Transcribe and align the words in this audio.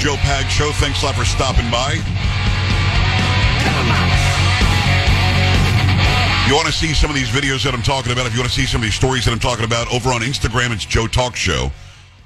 Joe 0.00 0.14
Pags 0.16 0.48
Show. 0.48 0.70
Thanks 0.72 1.02
a 1.02 1.06
lot 1.06 1.14
for 1.14 1.24
stopping 1.26 1.70
by. 1.70 1.92
You 6.48 6.56
want 6.56 6.66
to 6.66 6.72
see 6.72 6.92
some 6.94 7.10
of 7.10 7.14
these 7.16 7.28
videos 7.28 7.62
that 7.64 7.74
I'm 7.74 7.82
talking 7.82 8.10
about? 8.10 8.26
If 8.26 8.32
you 8.34 8.40
want 8.40 8.50
to 8.50 8.56
see 8.58 8.66
some 8.66 8.80
of 8.80 8.84
these 8.84 8.94
stories 8.94 9.24
that 9.26 9.30
I'm 9.32 9.38
talking 9.38 9.64
about, 9.64 9.92
over 9.92 10.08
on 10.10 10.22
Instagram, 10.22 10.72
it's 10.72 10.84
Joe 10.84 11.06
Talk 11.06 11.36
Show. 11.36 11.70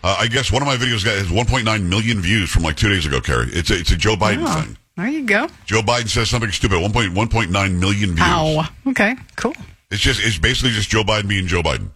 Uh, 0.02 0.16
I 0.18 0.28
guess 0.28 0.50
one 0.50 0.62
of 0.62 0.66
my 0.66 0.76
videos 0.76 1.04
got 1.04 1.16
has 1.18 1.26
1.9 1.26 1.82
million 1.88 2.20
views 2.20 2.48
from 2.50 2.62
like 2.62 2.76
two 2.76 2.88
days 2.88 3.04
ago, 3.04 3.20
Carrie. 3.20 3.48
It's 3.52 3.70
a, 3.70 3.74
it's 3.78 3.90
a 3.90 3.96
Joe 3.96 4.14
Biden 4.16 4.44
Oh, 4.46 4.62
thing. 4.62 4.78
there 4.96 5.08
you 5.08 5.24
go. 5.26 5.48
Joe 5.66 5.82
Biden 5.82 6.08
says 6.08 6.30
something 6.30 6.50
stupid. 6.52 6.78
1.1.9 6.78 7.50
million 7.78 8.10
views. 8.10 8.20
Ow. 8.20 8.66
Okay, 8.86 9.14
cool. 9.36 9.54
It's 9.90 10.00
just 10.00 10.20
it's 10.24 10.38
basically 10.38 10.70
just 10.70 10.88
Joe 10.88 11.02
Biden 11.02 11.28
being 11.28 11.46
Joe 11.46 11.62
Biden. 11.62 11.90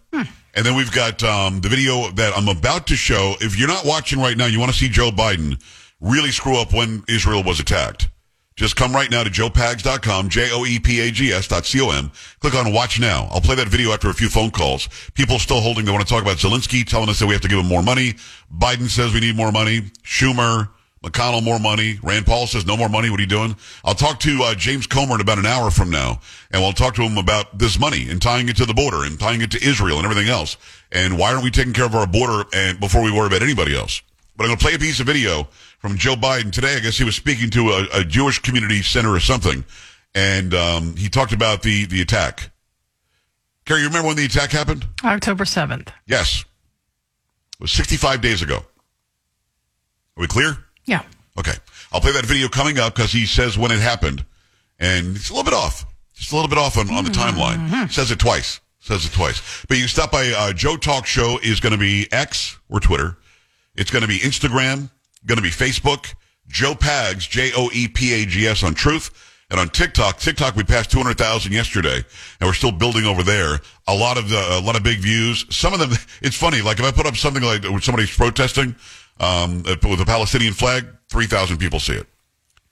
And 0.55 0.65
then 0.65 0.75
we've 0.75 0.91
got 0.91 1.23
um, 1.23 1.61
the 1.61 1.69
video 1.69 2.09
that 2.11 2.33
I'm 2.35 2.47
about 2.47 2.87
to 2.87 2.95
show. 2.95 3.35
If 3.39 3.57
you're 3.57 3.67
not 3.67 3.85
watching 3.85 4.19
right 4.19 4.35
now, 4.35 4.45
you 4.47 4.59
want 4.59 4.71
to 4.71 4.77
see 4.77 4.89
Joe 4.89 5.11
Biden 5.11 5.61
really 6.01 6.31
screw 6.31 6.57
up 6.57 6.73
when 6.73 7.03
Israel 7.07 7.43
was 7.43 7.59
attacked. 7.59 8.09
Just 8.55 8.75
come 8.75 8.91
right 8.91 9.09
now 9.09 9.23
to 9.23 9.29
joepags.com, 9.29 10.27
J-O-E-P-A-G-S 10.27 11.47
dot 11.47 11.65
C-O-M. 11.65 12.11
Click 12.39 12.53
on 12.55 12.73
watch 12.73 12.99
now. 12.99 13.29
I'll 13.31 13.39
play 13.39 13.55
that 13.55 13.69
video 13.69 13.93
after 13.93 14.09
a 14.09 14.13
few 14.13 14.27
phone 14.27 14.51
calls. 14.51 14.89
People 15.13 15.39
still 15.39 15.61
holding, 15.61 15.85
they 15.85 15.93
want 15.93 16.05
to 16.05 16.13
talk 16.13 16.23
about 16.23 16.37
Zelensky, 16.37 16.85
telling 16.85 17.07
us 17.07 17.19
that 17.19 17.27
we 17.27 17.31
have 17.31 17.41
to 17.43 17.47
give 17.47 17.59
him 17.59 17.67
more 17.67 17.81
money. 17.81 18.15
Biden 18.53 18.89
says 18.89 19.13
we 19.13 19.21
need 19.21 19.37
more 19.37 19.53
money. 19.53 19.83
Schumer, 20.03 20.67
McConnell 21.03 21.43
more 21.43 21.59
money. 21.59 21.97
Rand 22.03 22.25
Paul 22.25 22.45
says 22.45 22.65
no 22.65 22.75
more 22.75 22.89
money. 22.89 23.09
What 23.09 23.19
are 23.19 23.23
you 23.23 23.27
doing? 23.27 23.55
I'll 23.85 23.95
talk 23.95 24.19
to 24.21 24.41
uh, 24.43 24.55
James 24.55 24.85
Comer 24.85 25.15
in 25.15 25.21
about 25.21 25.37
an 25.37 25.45
hour 25.45 25.71
from 25.71 25.89
now, 25.89 26.19
and 26.51 26.61
we'll 26.61 26.73
talk 26.73 26.95
to 26.95 27.03
him 27.03 27.17
about 27.17 27.57
this 27.57 27.79
money 27.79 28.09
and 28.09 28.21
tying 28.21 28.49
it 28.49 28.57
to 28.57 28.65
the 28.65 28.73
border 28.73 29.05
and 29.05 29.19
tying 29.19 29.41
it 29.41 29.51
to 29.51 29.63
Israel 29.63 29.97
and 29.97 30.05
everything 30.05 30.29
else. 30.29 30.57
And 30.91 31.17
why 31.17 31.31
aren't 31.31 31.43
we 31.43 31.51
taking 31.51 31.73
care 31.73 31.85
of 31.85 31.95
our 31.95 32.07
border 32.07 32.47
and 32.53 32.79
before 32.79 33.01
we 33.01 33.11
worry 33.11 33.27
about 33.27 33.43
anybody 33.43 33.75
else? 33.75 34.01
But 34.35 34.43
I'm 34.43 34.49
going 34.49 34.59
to 34.59 34.65
play 34.65 34.73
a 34.73 34.79
piece 34.79 34.99
of 34.99 35.05
video 35.05 35.47
from 35.79 35.97
Joe 35.97 36.15
Biden 36.15 36.51
today. 36.51 36.75
I 36.75 36.79
guess 36.79 36.97
he 36.97 37.03
was 37.03 37.15
speaking 37.15 37.49
to 37.51 37.69
a, 37.69 37.99
a 37.99 38.03
Jewish 38.03 38.39
community 38.39 38.81
center 38.81 39.13
or 39.13 39.19
something, 39.19 39.63
and 40.15 40.53
um, 40.53 40.95
he 40.95 41.09
talked 41.09 41.33
about 41.33 41.61
the 41.61 41.85
the 41.85 42.01
attack. 42.01 42.51
Carrie, 43.65 43.81
you 43.81 43.87
remember 43.87 44.07
when 44.07 44.17
the 44.17 44.25
attack 44.25 44.51
happened? 44.51 44.85
October 45.03 45.43
7th. 45.43 45.89
Yes, 46.07 46.41
it 47.59 47.61
was 47.61 47.71
65 47.71 48.19
days 48.21 48.41
ago. 48.41 48.55
Are 48.55 48.63
we 50.21 50.27
clear? 50.27 50.57
Yeah. 50.85 51.03
Okay. 51.37 51.53
I'll 51.91 52.01
play 52.01 52.11
that 52.11 52.25
video 52.25 52.47
coming 52.47 52.77
up 52.79 52.95
because 52.95 53.11
he 53.11 53.25
says 53.25 53.57
when 53.57 53.71
it 53.71 53.79
happened. 53.79 54.25
And 54.79 55.15
it's 55.15 55.29
a 55.29 55.33
little 55.33 55.49
bit 55.49 55.53
off. 55.53 55.85
Just 56.13 56.31
a 56.31 56.35
little 56.35 56.49
bit 56.49 56.57
off 56.57 56.77
on, 56.77 56.89
on 56.89 57.03
the 57.03 57.09
timeline. 57.11 57.91
Says 57.91 58.11
it 58.11 58.19
twice. 58.19 58.59
Says 58.79 59.05
it 59.05 59.11
twice. 59.11 59.65
But 59.67 59.77
you 59.77 59.87
stop 59.87 60.11
by 60.11 60.29
uh, 60.29 60.53
Joe 60.53 60.77
Talk 60.77 61.05
Show 61.05 61.37
is 61.41 61.59
going 61.59 61.73
to 61.73 61.77
be 61.77 62.07
X 62.11 62.57
or 62.69 62.79
Twitter. 62.79 63.17
It's 63.75 63.91
going 63.91 64.01
to 64.01 64.07
be 64.07 64.19
Instagram, 64.19 64.89
going 65.25 65.37
to 65.37 65.41
be 65.41 65.49
Facebook, 65.49 66.13
Joe 66.47 66.73
Pags, 66.73 67.29
J 67.29 67.51
O 67.55 67.69
E 67.73 67.87
P 67.87 68.13
A 68.13 68.25
G 68.25 68.47
S 68.47 68.63
on 68.63 68.73
Truth. 68.73 69.11
And 69.51 69.59
on 69.59 69.69
TikTok, 69.69 70.17
TikTok 70.17 70.55
we 70.55 70.63
passed 70.63 70.91
200,000 70.91 71.51
yesterday, 71.51 71.95
and 71.95 72.47
we're 72.47 72.53
still 72.53 72.71
building 72.71 73.05
over 73.05 73.23
there. 73.23 73.59
A 73.87 73.95
lot 73.95 74.17
of 74.17 74.29
the, 74.29 74.37
a 74.37 74.61
lot 74.61 74.75
of 74.75 74.83
big 74.83 74.99
views. 74.99 75.45
Some 75.49 75.73
of 75.73 75.79
them, 75.79 75.91
it's 76.21 76.35
funny. 76.35 76.61
Like 76.61 76.79
if 76.79 76.85
I 76.85 76.91
put 76.91 77.05
up 77.05 77.15
something 77.15 77.43
like 77.43 77.63
when 77.63 77.81
somebody's 77.81 78.15
protesting 78.15 78.75
um, 79.19 79.63
with 79.63 80.01
a 80.01 80.05
Palestinian 80.05 80.53
flag, 80.53 80.85
3,000 81.09 81.57
people 81.57 81.79
see 81.79 81.93
it. 81.93 82.07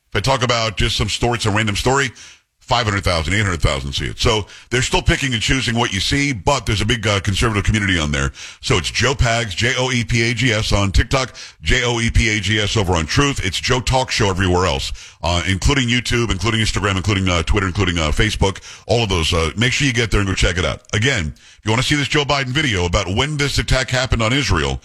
If 0.09 0.15
I 0.15 0.19
talk 0.19 0.43
about 0.43 0.77
just 0.77 0.95
some 0.95 1.09
story, 1.09 1.39
some 1.39 1.55
random 1.55 1.75
story, 1.75 2.11
500,000, 2.67 3.33
800,000 3.33 3.93
see 3.93 4.05
it. 4.07 4.19
So 4.19 4.45
they're 4.69 4.81
still 4.81 5.01
picking 5.01 5.31
and 5.31 5.41
choosing 5.41 5.73
what 5.73 5.93
you 5.93 6.01
see, 6.01 6.33
but 6.33 6.65
there's 6.65 6.81
a 6.81 6.85
big 6.85 7.07
uh, 7.07 7.21
conservative 7.21 7.63
community 7.63 7.97
on 7.97 8.11
there. 8.11 8.33
So 8.59 8.75
it's 8.75 8.91
Joe 8.91 9.13
Pags, 9.13 9.51
J-O-E-P-A-G-S 9.55 10.73
on 10.73 10.91
TikTok, 10.91 11.33
J-O-E-P-A-G-S 11.61 12.75
over 12.75 12.91
on 12.93 13.05
Truth. 13.05 13.45
It's 13.45 13.57
Joe 13.57 13.79
Talk 13.79 14.11
Show 14.11 14.29
everywhere 14.29 14.65
else, 14.65 14.91
uh, 15.23 15.43
including 15.47 15.87
YouTube, 15.87 16.29
including 16.29 16.59
Instagram, 16.59 16.97
including 16.97 17.29
uh, 17.29 17.41
Twitter, 17.43 17.67
including 17.67 17.97
uh, 17.97 18.11
Facebook, 18.11 18.61
all 18.85 19.03
of 19.03 19.07
those. 19.07 19.33
Uh, 19.33 19.51
make 19.55 19.71
sure 19.71 19.87
you 19.87 19.93
get 19.93 20.11
there 20.11 20.19
and 20.19 20.27
go 20.27 20.35
check 20.35 20.57
it 20.57 20.65
out. 20.65 20.81
Again, 20.93 21.35
if 21.37 21.61
you 21.63 21.71
want 21.71 21.81
to 21.81 21.87
see 21.87 21.95
this 21.95 22.09
Joe 22.09 22.25
Biden 22.25 22.47
video 22.47 22.85
about 22.85 23.07
when 23.07 23.37
this 23.37 23.57
attack 23.59 23.89
happened 23.89 24.21
on 24.21 24.33
Israel, 24.33 24.81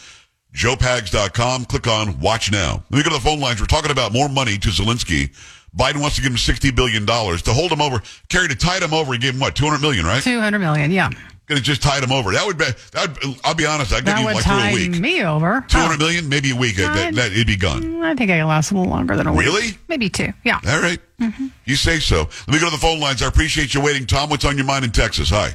joepags.com. 0.55 1.65
Click 1.67 1.87
on 1.87 2.21
watch 2.21 2.51
now. 2.53 2.83
Let 2.91 2.99
me 2.99 3.03
go 3.03 3.11
to 3.11 3.17
the 3.17 3.21
phone 3.21 3.41
lines. 3.41 3.61
We're 3.61 3.67
talking 3.67 3.91
about 3.91 4.13
more 4.13 4.29
money 4.29 4.59
to 4.59 4.69
Zelensky. 4.69 5.35
Biden 5.77 6.01
wants 6.01 6.17
to 6.17 6.23
give 6.23 6.31
him 6.31 6.37
$60 6.37 6.75
billion 6.77 7.07
to 7.07 7.53
hold 7.53 7.73
him 7.73 7.81
over. 7.81 8.03
Carrie 8.29 8.49
to 8.49 8.55
tide 8.57 8.83
him 8.83 8.93
over. 8.93 9.13
He 9.15 9.19
gave 9.19 9.35
him 9.35 9.41
what? 9.41 9.57
200 9.57 9.81
million, 9.81 10.05
right? 10.05 10.23
200 10.23 10.59
million. 10.59 10.91
Yeah. 10.91 11.09
Gonna 11.47 11.61
just 11.61 11.83
tide 11.83 12.05
him 12.05 12.13
over. 12.13 12.31
That 12.33 12.47
would 12.47 12.57
be, 12.57 12.67
that 12.93 13.09
would, 13.25 13.41
I'll 13.45 13.55
be 13.55 13.67
honest. 13.67 13.93
I'd 13.93 14.05
give 14.05 14.15
That 14.15 14.21
you 14.21 14.27
would 14.27 14.35
like 14.37 14.45
through 14.45 14.55
a 14.55 14.59
tie 14.61 14.75
week. 14.75 15.01
me 15.01 15.23
over. 15.25 15.65
200 15.69 15.99
million, 15.99 16.29
maybe 16.29 16.51
a 16.53 16.57
week. 16.57 16.77
That, 16.77 16.97
I'd- 16.97 17.17
that, 17.17 17.33
it'd 17.33 17.47
be 17.47 17.57
gone. 17.57 17.97
Oh, 17.97 18.03
I 18.03 18.15
think 18.15 18.31
I 18.31 18.37
can 18.39 18.47
last 18.47 18.71
a 18.71 18.75
little 18.75 18.89
longer 18.91 19.17
than 19.17 19.27
a 19.27 19.33
week. 19.33 19.47
Really? 19.47 19.69
Maybe 19.89 20.09
two. 20.09 20.33
Yeah. 20.45 20.61
All 20.67 20.81
right. 20.81 21.01
Mm-hmm. 21.21 21.49
You 21.65 21.77
say 21.77 21.99
so. 21.99 22.29
Let 22.47 22.49
me 22.49 22.59
go 22.61 22.67
to 22.67 22.71
the 22.71 22.77
phone 22.81 23.01
lines. 23.01 23.23
I 23.23 23.27
appreciate 23.27 23.75
you 23.75 23.81
waiting. 23.81 24.07
Tom, 24.07 24.31
what's 24.31 24.45
on 24.45 24.57
your 24.57 24.67
mind 24.67 24.85
in 24.85 24.93
Texas? 24.93 25.31
Hi. 25.31 25.55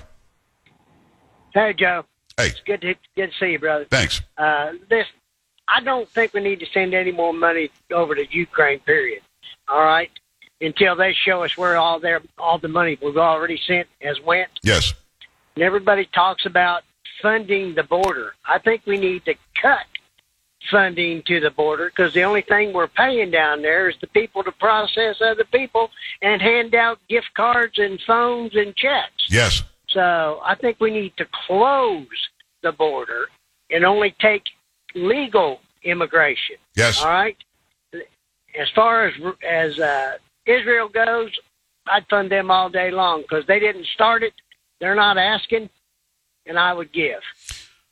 Hey, 1.54 1.74
Joe. 1.78 2.04
Hey, 2.38 2.48
It's 2.50 2.62
good 2.62 2.82
to 2.82 2.94
good 3.16 3.32
to 3.32 3.38
see 3.40 3.52
you, 3.54 3.60
brother. 3.60 3.86
thanks. 3.90 4.22
Uh, 4.38 4.74
this, 4.90 5.08
I 5.68 5.82
don't 5.82 6.08
think 6.08 6.34
we 6.34 6.42
need 6.42 6.60
to 6.60 6.68
send 6.72 6.94
any 6.94 7.12
more 7.12 7.34
money 7.34 7.70
over 7.92 8.14
to 8.14 8.26
Ukraine. 8.30 8.80
Period. 8.80 9.22
All 9.68 9.84
right, 9.84 10.12
until 10.62 10.96
they 10.96 11.14
show 11.14 11.44
us 11.44 11.58
where 11.58 11.78
all 11.78 12.00
their 12.00 12.22
all 12.38 12.60
the 12.60 12.68
money 12.68 12.98
we've 13.02 13.18
already 13.18 13.60
sent 13.68 13.88
has 14.02 14.22
went. 14.22 14.50
Yes. 14.64 14.94
And 15.56 15.64
everybody 15.64 16.06
talks 16.14 16.46
about 16.46 16.84
funding 17.22 17.74
the 17.74 17.84
border. 17.84 18.36
I 18.46 18.60
think 18.60 18.84
we 18.86 18.98
need 18.98 19.26
to 19.26 19.34
cut 19.60 19.88
funding 20.70 21.24
to 21.24 21.40
the 21.40 21.50
border 21.50 21.88
because 21.90 22.14
the 22.14 22.22
only 22.24 22.42
thing 22.44 22.72
we're 22.74 22.88
paying 22.88 23.32
down 23.32 23.64
there 23.64 23.90
is 23.90 23.96
the 24.00 24.08
people 24.08 24.44
to 24.44 24.52
process 24.52 25.16
other 25.22 25.44
people 25.46 25.90
and 26.22 26.40
hand 26.42 26.76
out 26.76 27.00
gift 27.10 27.34
cards 27.36 27.80
and 27.80 28.00
phones 28.06 28.56
and 28.56 28.76
checks. 28.76 29.26
Yes. 29.30 29.64
So 29.90 30.42
I 30.44 30.56
think 30.56 30.78
we 30.80 30.92
need 30.92 31.14
to 31.18 31.26
close 31.48 32.08
the 32.64 32.72
border 32.72 33.28
and 33.70 33.86
only 33.86 34.16
take 34.20 34.44
legal 34.96 35.60
immigration. 35.84 36.58
Yes. 36.76 37.02
All 37.02 37.10
right. 37.10 37.38
As 37.94 38.70
far 38.76 39.08
as 39.08 39.14
as 39.48 39.80
uh, 39.80 40.18
Israel 40.46 40.90
goes, 40.90 41.32
I'd 41.86 42.06
fund 42.10 42.32
them 42.32 42.50
all 42.52 42.70
day 42.70 42.92
long 42.92 43.22
because 43.22 43.46
they 43.48 43.60
didn't 43.60 43.86
start 43.88 44.24
it. 44.24 44.34
They're 44.80 44.96
not 44.96 45.18
asking, 45.18 45.70
and 46.46 46.58
I 46.58 46.74
would 46.74 46.92
give. 46.92 47.22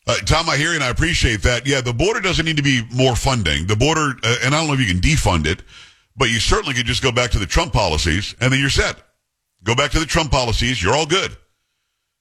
Uh, 0.08 0.18
Tom, 0.26 0.50
I 0.50 0.58
hear 0.58 0.70
you 0.70 0.76
and 0.76 0.84
I 0.84 0.90
appreciate 0.90 1.42
that. 1.44 1.66
Yeah, 1.66 1.82
the 1.82 1.94
border 1.94 2.20
doesn't 2.20 2.46
need 2.46 2.58
to 2.58 2.64
be 2.64 2.84
more 2.94 3.16
funding. 3.16 3.66
The 3.66 3.76
border, 3.76 4.16
uh, 4.24 4.36
and 4.44 4.54
I 4.54 4.60
don't 4.60 4.68
know 4.68 4.74
if 4.74 4.80
you 4.80 4.86
can 4.86 5.00
defund 5.02 5.48
it, 5.48 5.64
but 6.16 6.30
you 6.30 6.40
certainly 6.40 6.76
could 6.76 6.86
just 6.86 7.02
go 7.02 7.12
back 7.12 7.32
to 7.32 7.40
the 7.40 7.48
Trump 7.48 7.74
policies 7.74 8.36
and 8.40 8.54
then 8.54 8.60
you're 8.60 8.70
set. 8.70 8.98
Go 9.64 9.74
back 9.74 9.92
to 9.92 10.00
the 10.00 10.06
Trump 10.06 10.32
policies. 10.32 10.82
You're 10.82 10.94
all 10.94 11.08
good. 11.08 11.36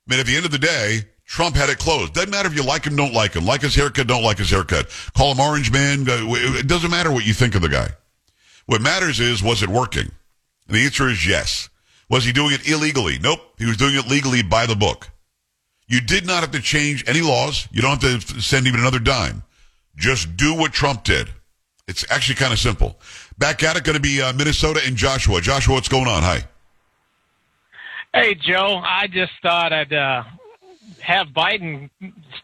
Mean, 0.06 0.20
at 0.20 0.26
the 0.26 0.36
end 0.36 0.44
of 0.44 0.50
the 0.50 0.58
day, 0.58 1.00
Trump 1.24 1.56
had 1.56 1.70
it 1.70 1.78
closed. 1.78 2.12
Doesn't 2.12 2.30
matter 2.30 2.48
if 2.48 2.54
you 2.54 2.62
like 2.62 2.84
him, 2.84 2.96
don't 2.96 3.14
like 3.14 3.34
him. 3.34 3.46
Like 3.46 3.62
his 3.62 3.74
haircut, 3.74 4.06
don't 4.06 4.22
like 4.22 4.38
his 4.38 4.50
haircut. 4.50 4.88
Call 5.16 5.32
him 5.32 5.40
Orange 5.40 5.72
Man. 5.72 6.04
It 6.06 6.66
doesn't 6.66 6.90
matter 6.90 7.10
what 7.10 7.26
you 7.26 7.32
think 7.32 7.54
of 7.54 7.62
the 7.62 7.68
guy. 7.68 7.88
What 8.66 8.82
matters 8.82 9.20
is, 9.20 9.42
was 9.42 9.62
it 9.62 9.68
working? 9.68 10.10
And 10.68 10.76
the 10.76 10.84
answer 10.84 11.08
is 11.08 11.26
yes. 11.26 11.68
Was 12.10 12.24
he 12.24 12.32
doing 12.32 12.52
it 12.52 12.68
illegally? 12.68 13.18
Nope. 13.18 13.40
He 13.58 13.64
was 13.64 13.76
doing 13.76 13.94
it 13.94 14.06
legally 14.08 14.42
by 14.42 14.66
the 14.66 14.76
book. 14.76 15.08
You 15.86 16.00
did 16.00 16.26
not 16.26 16.40
have 16.40 16.52
to 16.52 16.60
change 16.60 17.04
any 17.06 17.20
laws. 17.20 17.68
You 17.72 17.82
don't 17.82 18.02
have 18.02 18.24
to 18.26 18.40
send 18.40 18.66
even 18.66 18.80
another 18.80 18.98
dime. 18.98 19.42
Just 19.96 20.36
do 20.36 20.54
what 20.54 20.72
Trump 20.72 21.04
did. 21.04 21.28
It's 21.86 22.10
actually 22.10 22.36
kind 22.36 22.52
of 22.52 22.58
simple. 22.58 22.98
Back 23.36 23.62
at 23.62 23.76
it, 23.76 23.84
going 23.84 23.96
to 23.96 24.00
be 24.00 24.22
uh, 24.22 24.32
Minnesota 24.32 24.80
and 24.86 24.96
Joshua. 24.96 25.40
Joshua, 25.40 25.74
what's 25.74 25.88
going 25.88 26.08
on? 26.08 26.22
Hi. 26.22 26.44
Hey, 28.14 28.36
Joe, 28.36 28.80
I 28.80 29.08
just 29.08 29.32
thought 29.42 29.72
I'd 29.72 29.92
uh, 29.92 30.22
have 31.00 31.26
Biden 31.28 31.90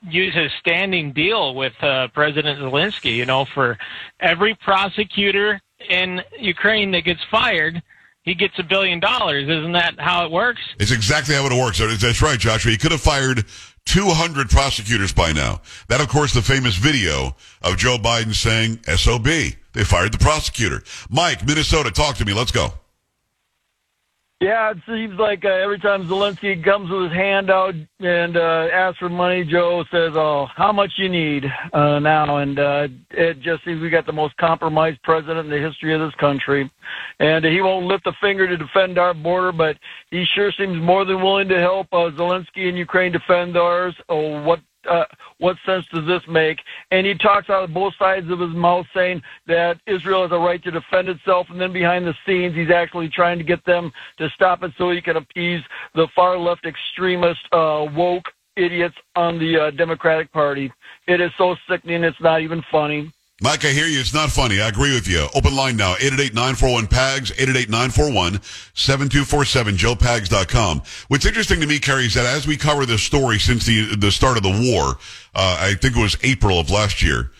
use 0.02 0.34
his 0.34 0.50
standing 0.58 1.12
deal 1.12 1.54
with 1.54 1.74
uh, 1.80 2.08
President 2.08 2.58
Zelensky, 2.58 3.14
you 3.14 3.24
know, 3.24 3.44
for 3.44 3.78
every 4.18 4.56
prosecutor 4.56 5.60
in 5.88 6.22
Ukraine 6.40 6.90
that 6.90 7.02
gets 7.02 7.20
fired, 7.30 7.80
he 8.22 8.34
gets 8.34 8.58
a 8.58 8.64
billion 8.64 8.98
dollars. 8.98 9.48
Isn't 9.48 9.70
that 9.72 9.94
how 10.00 10.24
it 10.24 10.32
works? 10.32 10.60
It's 10.80 10.90
exactly 10.90 11.36
how 11.36 11.46
it 11.46 11.52
works. 11.52 11.78
That's 11.78 12.20
right, 12.20 12.38
Joshua. 12.38 12.72
He 12.72 12.76
could 12.76 12.90
have 12.90 13.00
fired 13.00 13.44
200 13.86 14.50
prosecutors 14.50 15.12
by 15.12 15.30
now. 15.32 15.60
That, 15.86 16.00
of 16.00 16.08
course, 16.08 16.34
the 16.34 16.42
famous 16.42 16.74
video 16.74 17.36
of 17.62 17.76
Joe 17.76 17.96
Biden 17.96 18.34
saying, 18.34 18.80
SOB. 18.96 19.24
They 19.72 19.84
fired 19.84 20.12
the 20.12 20.18
prosecutor. 20.18 20.82
Mike, 21.08 21.46
Minnesota, 21.46 21.92
talk 21.92 22.16
to 22.16 22.24
me. 22.24 22.32
Let's 22.32 22.50
go. 22.50 22.72
Yeah, 24.40 24.70
it 24.70 24.78
seems 24.86 25.18
like 25.18 25.44
uh, 25.44 25.48
every 25.48 25.78
time 25.78 26.08
Zelensky 26.08 26.64
comes 26.64 26.90
with 26.90 27.10
his 27.10 27.12
hand 27.12 27.50
out 27.50 27.74
and 27.98 28.38
uh, 28.38 28.68
asks 28.72 28.98
for 28.98 29.10
money, 29.10 29.44
Joe 29.44 29.84
says, 29.90 30.12
"Oh, 30.14 30.46
how 30.56 30.72
much 30.72 30.92
you 30.96 31.10
need 31.10 31.44
uh, 31.74 31.98
now?" 31.98 32.38
And 32.38 32.58
uh, 32.58 32.88
it 33.10 33.40
just 33.40 33.66
seems 33.66 33.82
we 33.82 33.90
got 33.90 34.06
the 34.06 34.14
most 34.14 34.34
compromised 34.38 35.02
president 35.02 35.40
in 35.40 35.50
the 35.50 35.58
history 35.58 35.92
of 35.92 36.00
this 36.00 36.14
country, 36.14 36.70
and 37.18 37.44
he 37.44 37.60
won't 37.60 37.84
lift 37.84 38.06
a 38.06 38.12
finger 38.18 38.48
to 38.48 38.56
defend 38.56 38.96
our 38.96 39.12
border, 39.12 39.52
but 39.52 39.76
he 40.10 40.24
sure 40.34 40.50
seems 40.52 40.80
more 40.80 41.04
than 41.04 41.20
willing 41.20 41.48
to 41.48 41.58
help 41.58 41.88
uh, 41.92 42.08
Zelensky 42.16 42.66
and 42.66 42.78
Ukraine 42.78 43.12
defend 43.12 43.58
ours. 43.58 43.94
Oh, 44.08 44.42
what 44.42 44.60
uh, 44.88 45.04
what 45.38 45.56
sense 45.66 45.84
does 45.92 46.06
this 46.06 46.22
make? 46.28 46.58
And 46.90 47.06
he 47.06 47.14
talks 47.14 47.50
out 47.50 47.64
of 47.64 47.74
both 47.74 47.94
sides 47.98 48.30
of 48.30 48.40
his 48.40 48.54
mouth, 48.54 48.86
saying 48.94 49.22
that 49.46 49.78
Israel 49.86 50.22
has 50.22 50.32
a 50.32 50.38
right 50.38 50.62
to 50.62 50.70
defend 50.70 51.08
itself, 51.08 51.46
and 51.50 51.60
then 51.60 51.72
behind 51.72 52.06
the 52.06 52.14
scenes, 52.26 52.54
he's 52.54 52.70
actually 52.70 53.08
trying 53.08 53.38
to 53.38 53.44
get 53.44 53.64
them 53.64 53.92
to 54.18 54.28
stop 54.30 54.62
it 54.62 54.72
so 54.78 54.90
he 54.90 55.00
can 55.00 55.16
appease 55.16 55.62
the 55.94 56.08
far 56.14 56.38
left 56.38 56.66
extremist 56.66 57.40
uh, 57.52 57.86
woke 57.94 58.26
idiots 58.56 58.96
on 59.16 59.38
the 59.38 59.58
uh, 59.58 59.70
Democratic 59.72 60.32
Party. 60.32 60.72
It 61.06 61.20
is 61.20 61.30
so 61.38 61.56
sickening; 61.68 62.04
it's 62.04 62.20
not 62.20 62.42
even 62.42 62.62
funny. 62.70 63.12
Mike, 63.42 63.64
I 63.64 63.68
hear 63.68 63.86
you. 63.86 64.00
It's 64.00 64.12
not 64.12 64.30
funny. 64.30 64.60
I 64.60 64.68
agree 64.68 64.92
with 64.94 65.08
you. 65.08 65.26
Open 65.34 65.56
line 65.56 65.74
now, 65.76 65.94
888-941-PAGS, 65.94 67.30
888-941-7247, 67.32 69.78
joepags.com. 69.78 70.82
What's 71.08 71.24
interesting 71.24 71.58
to 71.60 71.66
me, 71.66 71.78
Carrie, 71.78 72.04
is 72.04 72.12
that 72.14 72.26
as 72.26 72.46
we 72.46 72.58
cover 72.58 72.84
this 72.84 73.02
story 73.02 73.38
since 73.38 73.64
the, 73.64 73.96
the 73.96 74.12
start 74.12 74.36
of 74.36 74.42
the 74.42 74.50
war, 74.50 74.98
uh, 75.34 75.56
I 75.58 75.72
think 75.74 75.96
it 75.96 76.02
was 76.02 76.18
April 76.22 76.60
of 76.60 76.70
last 76.70 77.02
year, 77.02 77.30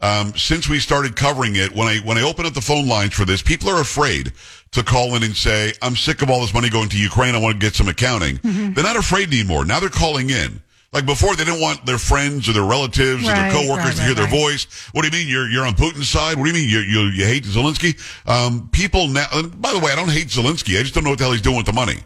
um, 0.00 0.34
since 0.34 0.66
we 0.66 0.78
started 0.78 1.14
covering 1.14 1.56
it, 1.56 1.74
when 1.74 1.86
I, 1.86 1.98
when 1.98 2.16
I 2.16 2.22
open 2.22 2.46
up 2.46 2.54
the 2.54 2.62
phone 2.62 2.88
lines 2.88 3.12
for 3.12 3.26
this, 3.26 3.42
people 3.42 3.68
are 3.68 3.82
afraid 3.82 4.32
to 4.72 4.82
call 4.82 5.14
in 5.14 5.22
and 5.22 5.36
say, 5.36 5.74
I'm 5.82 5.94
sick 5.94 6.22
of 6.22 6.30
all 6.30 6.40
this 6.40 6.54
money 6.54 6.70
going 6.70 6.88
to 6.88 6.98
Ukraine. 6.98 7.34
I 7.34 7.38
want 7.38 7.60
to 7.60 7.66
get 7.66 7.74
some 7.74 7.88
accounting. 7.88 8.40
They're 8.42 8.82
not 8.84 8.96
afraid 8.96 9.28
anymore. 9.28 9.66
Now 9.66 9.78
they're 9.78 9.90
calling 9.90 10.30
in. 10.30 10.62
Like 10.92 11.06
before, 11.06 11.36
they 11.36 11.44
didn't 11.44 11.60
want 11.60 11.86
their 11.86 11.98
friends 11.98 12.48
or 12.48 12.52
their 12.52 12.64
relatives 12.64 13.22
or 13.22 13.32
their 13.32 13.52
coworkers 13.52 13.84
right, 13.84 13.96
to 13.96 14.02
hear 14.02 14.08
right, 14.10 14.16
their 14.16 14.24
right. 14.24 14.54
voice. 14.54 14.64
What 14.92 15.02
do 15.02 15.08
you 15.08 15.12
mean 15.12 15.30
you're 15.30 15.48
you're 15.48 15.64
on 15.64 15.74
Putin's 15.74 16.08
side? 16.08 16.36
What 16.36 16.44
do 16.44 16.50
you 16.50 16.54
mean 16.54 16.68
you 16.68 16.80
you 16.80 17.08
you 17.10 17.24
hate 17.26 17.44
Zelensky? 17.44 17.96
Um, 18.28 18.68
people 18.72 19.06
now. 19.06 19.26
and 19.32 19.60
By 19.62 19.72
the 19.72 19.78
way, 19.78 19.92
I 19.92 19.94
don't 19.94 20.10
hate 20.10 20.28
Zelensky. 20.28 20.78
I 20.78 20.82
just 20.82 20.94
don't 20.94 21.04
know 21.04 21.10
what 21.10 21.18
the 21.18 21.24
hell 21.24 21.32
he's 21.32 21.42
doing 21.42 21.56
with 21.56 21.66
the 21.66 21.72
money, 21.72 21.98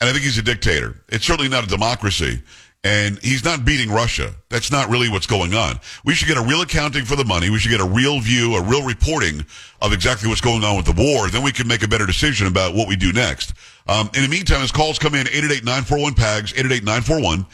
and 0.00 0.08
I 0.08 0.12
think 0.12 0.22
he's 0.22 0.38
a 0.38 0.42
dictator. 0.42 1.02
It's 1.08 1.24
certainly 1.24 1.50
not 1.50 1.64
a 1.64 1.66
democracy, 1.66 2.40
and 2.82 3.18
he's 3.18 3.44
not 3.44 3.64
beating 3.64 3.90
Russia. 3.90 4.32
That's 4.48 4.72
not 4.72 4.88
really 4.88 5.10
what's 5.10 5.26
going 5.26 5.52
on. 5.52 5.78
We 6.04 6.14
should 6.14 6.28
get 6.28 6.38
a 6.38 6.42
real 6.42 6.62
accounting 6.62 7.04
for 7.04 7.14
the 7.14 7.24
money. 7.24 7.50
We 7.50 7.58
should 7.58 7.70
get 7.70 7.80
a 7.80 7.84
real 7.84 8.20
view, 8.20 8.54
a 8.54 8.62
real 8.62 8.82
reporting 8.84 9.44
of 9.82 9.92
exactly 9.92 10.28
what's 10.28 10.40
going 10.40 10.64
on 10.64 10.76
with 10.76 10.86
the 10.86 10.92
war. 10.92 11.28
Then 11.28 11.42
we 11.42 11.52
can 11.52 11.68
make 11.68 11.82
a 11.82 11.88
better 11.88 12.06
decision 12.06 12.46
about 12.46 12.74
what 12.74 12.88
we 12.88 12.96
do 12.96 13.12
next. 13.12 13.52
Um, 13.86 14.08
in 14.14 14.22
the 14.22 14.28
meantime, 14.28 14.62
as 14.62 14.72
calls 14.72 14.98
come 14.98 15.14
in, 15.14 15.26
888-941-PAGS, 15.26 16.54
888-941-7247, 16.54 17.44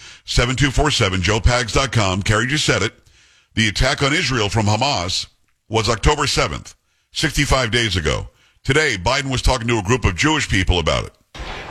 joepags.com. 1.23 2.23
Carrie 2.23 2.46
just 2.46 2.64
said 2.64 2.82
it. 2.82 2.94
The 3.55 3.67
attack 3.69 4.02
on 4.02 4.12
Israel 4.12 4.49
from 4.49 4.67
Hamas 4.67 5.26
was 5.69 5.88
October 5.88 6.25
7th, 6.25 6.75
65 7.12 7.70
days 7.73 7.96
ago. 7.96 8.28
Today, 8.62 8.96
Biden 8.96 9.31
was 9.31 9.43
talking 9.43 9.67
to 9.69 9.78
a 9.78 9.82
group 9.82 10.05
of 10.05 10.14
Jewish 10.14 10.49
people 10.49 10.78
about 10.78 11.06
it. 11.06 11.12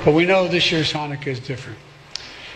But 0.03 0.13
we 0.13 0.25
know 0.25 0.47
this 0.47 0.71
year's 0.71 0.91
Hanukkah 0.91 1.27
is 1.27 1.39
different. 1.39 1.77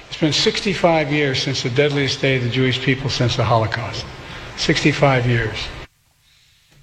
It's 0.09 0.19
been 0.19 0.33
65 0.33 1.11
years 1.11 1.41
since 1.41 1.63
the 1.63 1.69
deadliest 1.69 2.19
day 2.19 2.37
of 2.37 2.43
the 2.43 2.49
Jewish 2.49 2.81
people 2.81 3.09
since 3.09 3.35
the 3.35 3.43
Holocaust. 3.43 4.05
65 4.57 5.27
years. 5.27 5.57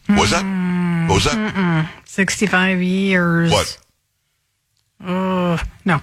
What 0.06 0.20
was 0.20 0.30
that? 0.30 1.06
What 1.08 1.14
was 1.16 1.24
that? 1.24 1.90
65 2.04 2.80
years. 2.80 3.50
What? 3.50 3.78
Uh, 5.04 5.58
no. 5.84 6.00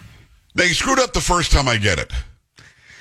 They 0.54 0.68
screwed 0.68 1.00
up 1.00 1.14
the 1.14 1.22
first 1.22 1.52
time 1.52 1.68
I 1.68 1.78
get 1.78 1.98
it. 1.98 2.12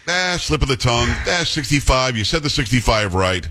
Ah, 0.09 0.37
slip 0.39 0.63
of 0.63 0.69
the 0.69 0.77
tongue. 0.77 1.09
Ah, 1.11 1.43
65. 1.45 2.17
You 2.17 2.25
said 2.25 2.43
the 2.43 2.51
65 2.51 3.15
right. 3.15 3.47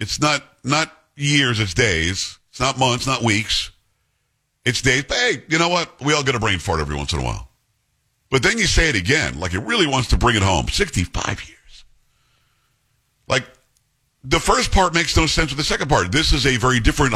It's 0.00 0.20
not, 0.20 0.42
not 0.64 0.92
years, 1.16 1.60
it's 1.60 1.74
days. 1.74 2.38
It's 2.50 2.60
not 2.60 2.78
months, 2.78 3.06
not 3.06 3.22
weeks. 3.22 3.70
It's 4.64 4.82
days. 4.82 5.04
But 5.04 5.16
hey, 5.16 5.42
you 5.48 5.58
know 5.58 5.68
what? 5.68 6.00
We 6.00 6.12
all 6.12 6.22
get 6.22 6.34
a 6.34 6.40
brain 6.40 6.58
fart 6.58 6.80
every 6.80 6.96
once 6.96 7.12
in 7.12 7.20
a 7.20 7.24
while. 7.24 7.48
But 8.32 8.42
then 8.42 8.56
you 8.56 8.64
say 8.64 8.88
it 8.88 8.96
again, 8.96 9.38
like 9.38 9.52
it 9.52 9.60
really 9.60 9.86
wants 9.86 10.08
to 10.08 10.16
bring 10.16 10.36
it 10.36 10.42
home. 10.42 10.66
65 10.66 11.44
years. 11.46 11.84
Like, 13.28 13.44
the 14.24 14.40
first 14.40 14.72
part 14.72 14.94
makes 14.94 15.14
no 15.14 15.26
sense 15.26 15.50
with 15.50 15.58
the 15.58 15.64
second 15.64 15.88
part. 15.88 16.10
This 16.10 16.32
is 16.32 16.46
a 16.46 16.56
very 16.56 16.80
different 16.80 17.14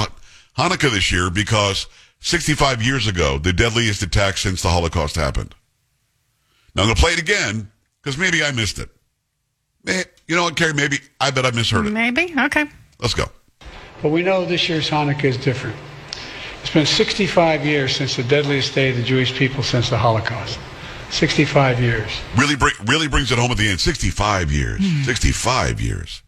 Hanukkah 0.59 0.91
this 0.91 1.11
year 1.11 1.31
because 1.31 1.87
65 2.21 2.83
years 2.83 3.07
ago, 3.07 3.39
the 3.39 3.55
deadliest 3.55 4.03
attack 4.03 4.37
since 4.37 4.61
the 4.61 4.69
Holocaust 4.69 5.17
happened. 5.17 5.55
Now 6.75 6.83
I'm 6.83 6.89
going 6.89 6.97
to 6.97 7.03
play 7.03 7.13
it 7.13 7.19
again 7.19 7.73
because 8.03 8.19
maybe 8.19 8.45
I 8.45 8.51
missed 8.51 8.79
it. 8.79 8.91
You 10.29 10.37
know 10.37 10.43
what, 10.43 10.57
Carrie? 10.57 10.75
Maybe 10.75 10.99
I 11.19 11.31
bet 11.31 11.47
I 11.47 11.51
misheard 11.51 11.87
it. 11.87 11.93
Maybe. 11.93 12.35
Okay. 12.39 12.67
Let's 12.99 13.15
go. 13.15 13.25
But 14.03 14.11
we 14.11 14.23
know 14.23 14.45
this 14.45 14.69
year's 14.69 14.91
Hanukkah 14.91 15.25
is 15.25 15.39
different. 15.39 15.77
It's 16.61 16.73
been 16.75 16.85
65 16.85 17.65
years 17.65 17.97
since 17.97 18.17
the 18.17 18.25
deadliest 18.25 18.75
day 18.75 18.91
of 18.91 18.97
the 18.97 19.03
Jewish 19.03 19.35
people 19.35 19.62
since 19.62 19.89
the 19.89 19.97
Holocaust. 19.97 20.59
65 21.11 21.81
years. 21.81 22.11
Really, 22.37 22.56
bring, 22.56 22.73
really 22.87 23.08
brings 23.08 23.31
it 23.32 23.38
home 23.38 23.50
at 23.50 23.56
the 23.56 23.69
end. 23.69 23.81
65 23.81 24.50
years. 24.53 24.81
65 25.05 25.81
years. 25.81 26.23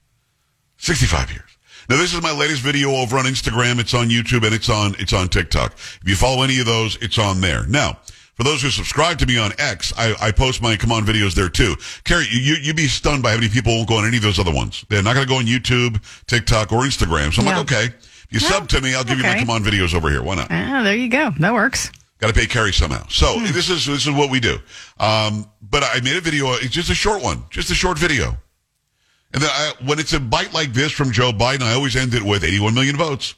65 0.79 1.31
years. 1.31 1.43
Now 1.89 1.97
this 1.97 2.13
is 2.15 2.23
my 2.23 2.33
latest 2.33 2.61
video 2.63 2.91
over 2.97 3.17
on 3.17 3.25
Instagram. 3.25 3.81
It's 3.81 3.95
on 3.95 4.09
YouTube 4.09 4.45
and 4.45 4.55
it's 4.55 4.69
on 4.69 4.95
it's 4.99 5.13
on 5.15 5.29
TikTok. 5.29 5.73
If 5.73 6.01
you 6.05 6.15
follow 6.17 6.43
any 6.43 6.61
of 6.61 6.67
those, 6.67 6.97
it's 7.01 7.19
on 7.19 7.41
there. 7.41 7.67
Now, 7.67 7.99
for 8.35 8.45
those 8.45 8.61
who 8.63 8.69
subscribe 8.71 9.19
to 9.21 9.27
me 9.27 9.39
on 9.39 9.53
X, 9.59 9.93
I, 9.97 10.15
I 10.21 10.31
post 10.31 10.61
my 10.63 10.77
come 10.77 10.93
on 10.93 11.05
videos 11.07 11.35
there 11.35 11.49
too. 11.49 11.77
Carrie, 12.05 12.27
you, 12.31 12.41
you 12.41 12.55
you'd 12.63 12.77
be 12.77 12.89
stunned 12.89 13.23
by 13.23 13.31
how 13.31 13.37
many 13.37 13.49
people 13.49 13.75
won't 13.75 13.89
go 13.89 13.97
on 13.97 14.07
any 14.07 14.19
of 14.19 14.23
those 14.23 14.39
other 14.39 14.53
ones. 14.53 14.85
They're 14.91 15.03
not 15.03 15.15
going 15.15 15.27
to 15.27 15.29
go 15.31 15.39
on 15.39 15.47
YouTube, 15.47 15.99
TikTok, 16.27 16.73
or 16.73 16.83
Instagram. 16.83 17.33
So 17.33 17.41
I'm 17.41 17.49
Yeah. 17.49 17.57
like, 17.59 17.73
okay, 17.73 17.85
if 17.87 18.27
you 18.31 18.39
sub 18.39 18.69
to 18.69 18.81
me, 18.83 18.95
I'll 18.95 19.03
give 19.05 19.17
you 19.17 19.25
my 19.25 19.39
come 19.39 19.49
on 19.51 19.65
videos 19.65 19.95
over 19.95 20.11
here. 20.11 20.23
Why 20.23 20.35
not? 20.37 20.49
Ah, 20.51 20.83
there 20.85 20.95
you 20.95 21.09
go. 21.09 21.31
That 21.39 21.55
works. 21.55 21.91
Got 22.19 22.29
to 22.29 22.33
pay 22.33 22.47
Carrie 22.47 22.73
somehow. 22.73 23.07
So 23.09 23.39
Hmm. 23.39 23.47
this 23.53 23.71
is 23.71 23.87
this 23.87 24.07
is 24.07 24.11
what 24.11 24.31
we 24.31 24.41
do. 24.41 24.59
Um, 24.99 25.49
but 25.63 25.85
I 25.85 26.01
made 26.01 26.17
a 26.17 26.21
video. 26.21 26.53
It's 26.55 26.75
just 26.75 26.91
a 26.91 26.95
short 26.95 27.23
one, 27.23 27.45
just 27.51 27.71
a 27.71 27.75
short 27.75 27.99
video. 27.99 28.37
And 29.33 29.43
then 29.43 29.51
I, 29.53 29.73
when 29.85 29.99
it's 29.99 30.13
a 30.15 30.21
bite 30.21 30.53
like 30.55 30.73
this 30.73 30.91
from 30.91 31.13
Joe 31.13 31.33
Biden, 31.33 31.63
I 31.63 31.75
always 31.75 31.95
end 31.97 32.15
it 32.15 32.23
with 32.23 32.43
81 32.45 32.75
million 32.75 32.97
votes. 32.97 33.35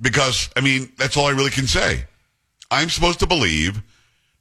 Because, 0.00 0.48
I 0.56 0.60
mean, 0.60 0.92
that's 0.96 1.16
all 1.16 1.26
I 1.26 1.30
really 1.30 1.50
can 1.50 1.66
say. 1.66 2.04
I'm 2.70 2.88
supposed 2.88 3.18
to 3.20 3.26
believe 3.26 3.82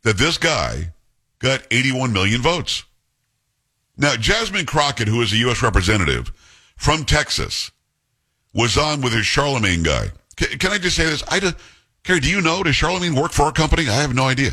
that 0.03 0.17
this 0.17 0.37
guy 0.37 0.91
got 1.39 1.61
81 1.71 2.13
million 2.13 2.41
votes. 2.41 2.83
Now, 3.97 4.15
Jasmine 4.15 4.65
Crockett, 4.65 5.07
who 5.07 5.21
is 5.21 5.33
a 5.33 5.37
U.S. 5.37 5.61
representative 5.61 6.31
from 6.77 7.03
Texas, 7.03 7.71
was 8.53 8.77
on 8.77 9.01
with 9.01 9.13
his 9.13 9.25
Charlemagne 9.25 9.83
guy. 9.83 10.11
Can, 10.35 10.57
can 10.59 10.71
I 10.71 10.77
just 10.77 10.95
say 10.95 11.05
this? 11.05 11.23
I 11.29 11.39
just, 11.39 11.55
Carrie, 12.03 12.19
do 12.19 12.29
you 12.29 12.41
know, 12.41 12.63
does 12.63 12.75
Charlemagne 12.75 13.15
work 13.15 13.31
for 13.31 13.43
our 13.43 13.51
company? 13.51 13.87
I 13.87 13.93
have 13.93 14.13
no 14.13 14.25
idea. 14.25 14.51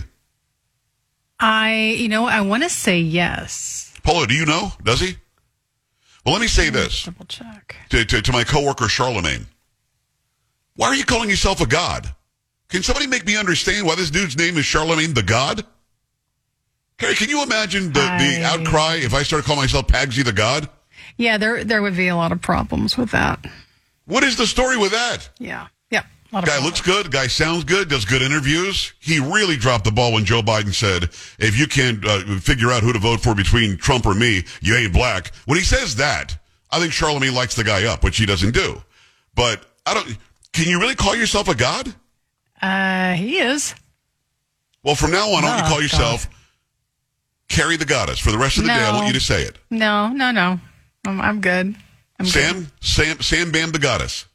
I, 1.38 1.94
you 1.98 2.08
know, 2.08 2.26
I 2.26 2.42
want 2.42 2.62
to 2.62 2.68
say 2.68 3.00
yes. 3.00 3.92
Polo, 4.02 4.26
do 4.26 4.34
you 4.34 4.46
know? 4.46 4.72
Does 4.84 5.00
he? 5.00 5.16
Well, 6.24 6.34
let 6.34 6.40
me 6.42 6.48
say 6.48 6.68
this 6.70 7.04
Double 7.04 7.24
check. 7.24 7.76
to, 7.88 8.04
to, 8.04 8.22
to 8.22 8.32
my 8.32 8.44
coworker 8.44 8.88
Charlemagne. 8.88 9.46
Why 10.76 10.88
are 10.88 10.94
you 10.94 11.04
calling 11.04 11.30
yourself 11.30 11.60
a 11.60 11.66
god? 11.66 12.14
Can 12.68 12.82
somebody 12.82 13.06
make 13.06 13.26
me 13.26 13.36
understand 13.36 13.86
why 13.86 13.96
this 13.96 14.10
dude's 14.10 14.36
name 14.36 14.56
is 14.56 14.64
Charlemagne 14.64 15.14
the 15.14 15.22
God? 15.22 15.64
Carrie, 16.98 17.14
can 17.14 17.30
you 17.30 17.42
imagine 17.42 17.86
the, 17.92 18.00
the 18.00 18.42
outcry 18.44 18.96
if 18.96 19.14
I 19.14 19.22
started 19.22 19.46
calling 19.46 19.62
myself 19.62 19.86
Pagsy 19.86 20.22
the 20.22 20.32
God? 20.32 20.68
Yeah, 21.16 21.38
there 21.38 21.64
there 21.64 21.82
would 21.82 21.96
be 21.96 22.08
a 22.08 22.16
lot 22.16 22.30
of 22.32 22.40
problems 22.40 22.96
with 22.96 23.10
that. 23.10 23.44
What 24.04 24.22
is 24.22 24.36
the 24.36 24.46
story 24.46 24.76
with 24.76 24.92
that? 24.92 25.30
Yeah. 25.38 25.68
Guy 26.32 26.62
looks 26.64 26.80
good. 26.80 27.10
Guy 27.10 27.26
sounds 27.26 27.64
good. 27.64 27.88
Does 27.88 28.04
good 28.04 28.22
interviews. 28.22 28.92
He 29.00 29.18
really 29.18 29.56
dropped 29.56 29.84
the 29.84 29.90
ball 29.90 30.12
when 30.12 30.24
Joe 30.24 30.42
Biden 30.42 30.72
said, 30.72 31.04
"If 31.38 31.58
you 31.58 31.66
can't 31.66 32.04
uh, 32.04 32.38
figure 32.38 32.70
out 32.70 32.82
who 32.82 32.92
to 32.92 32.98
vote 33.00 33.20
for 33.20 33.34
between 33.34 33.76
Trump 33.76 34.06
or 34.06 34.14
me, 34.14 34.44
you 34.60 34.76
ain't 34.76 34.92
black." 34.92 35.32
When 35.46 35.58
he 35.58 35.64
says 35.64 35.96
that, 35.96 36.36
I 36.70 36.78
think 36.78 36.92
Charlemagne 36.92 37.34
likes 37.34 37.56
the 37.56 37.64
guy 37.64 37.84
up, 37.84 38.04
which 38.04 38.16
he 38.16 38.26
doesn't 38.26 38.52
do. 38.54 38.80
But 39.34 39.64
I 39.84 39.94
don't. 39.94 40.16
Can 40.52 40.68
you 40.68 40.78
really 40.80 40.94
call 40.94 41.16
yourself 41.16 41.48
a 41.48 41.54
god? 41.54 41.92
Uh, 42.62 43.14
he 43.14 43.38
is. 43.38 43.74
Well, 44.82 44.94
from 44.94 45.10
now 45.10 45.28
on, 45.30 45.44
I 45.44 45.48
want 45.48 45.58
you 45.60 45.64
Oh, 45.66 45.68
call 45.68 45.82
yourself 45.82 46.28
Carrie 47.48 47.76
the 47.76 47.84
Goddess. 47.84 48.18
For 48.18 48.30
the 48.30 48.38
rest 48.38 48.56
of 48.58 48.64
the 48.64 48.68
day, 48.68 48.74
I 48.74 48.94
want 48.94 49.08
you 49.08 49.12
to 49.14 49.20
say 49.20 49.42
it. 49.42 49.58
No, 49.70 50.08
no, 50.08 50.30
no. 50.30 50.60
I'm, 51.06 51.20
I'm 51.20 51.40
good. 51.40 51.74
I'm 52.18 52.24
good. 52.26 52.28
Sam, 52.28 52.70
Sam, 52.80 53.20
Sam 53.20 53.50
Bam 53.50 53.72
the 53.72 53.78
Goddess. 53.78 54.26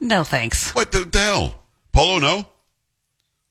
No 0.00 0.24
thanks. 0.24 0.72
What 0.74 0.92
the, 0.92 1.00
the 1.00 1.18
hell? 1.18 1.62
Polo, 1.92 2.18
no? 2.18 2.46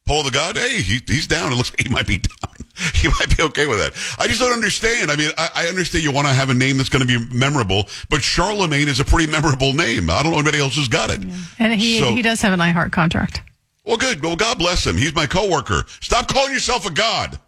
Polo 0.05 0.23
the 0.23 0.31
God? 0.31 0.55
Hey, 0.57 0.81
he, 0.81 0.99
he's 1.07 1.25
down. 1.27 1.51
It 1.51 1.55
looks 1.55 1.71
like 1.71 1.81
he 1.87 1.89
might 1.89 2.05
be 2.07 2.17
down. 2.19 2.51
He 2.93 3.07
might 3.07 3.35
be 3.35 3.41
okay 3.43 3.65
with 3.67 3.79
that. 3.79 3.93
I 4.19 4.27
just 4.27 4.39
don't 4.39 4.51
understand. 4.53 5.09
I 5.09 5.15
mean, 5.15 5.31
I, 5.37 5.49
I 5.55 5.67
understand 5.67 6.03
you 6.03 6.11
want 6.11 6.27
to 6.27 6.33
have 6.33 6.49
a 6.49 6.53
name 6.53 6.77
that's 6.77 6.89
going 6.89 7.05
to 7.05 7.19
be 7.19 7.33
memorable, 7.35 7.85
but 8.09 8.21
Charlemagne 8.21 8.87
is 8.87 8.99
a 8.99 9.05
pretty 9.05 9.31
memorable 9.31 9.73
name. 9.73 10.09
I 10.09 10.21
don't 10.21 10.31
know 10.33 10.37
anybody 10.39 10.59
else 10.59 10.75
who's 10.75 10.87
got 10.89 11.09
it. 11.09 11.21
And 11.57 11.73
he 11.73 11.99
So- 11.99 12.11
he 12.11 12.21
does 12.21 12.41
have 12.41 12.53
an 12.53 12.59
iHeart 12.59 12.91
contract. 12.91 13.41
Well, 13.85 13.97
good. 13.97 14.21
Well, 14.23 14.35
God 14.35 14.57
bless 14.59 14.85
him. 14.85 14.97
He's 14.97 15.13
my 15.15 15.25
coworker. 15.27 15.83
Stop 16.01 16.27
calling 16.27 16.51
yourself 16.53 16.85
a 16.87 16.91
god. 16.91 17.39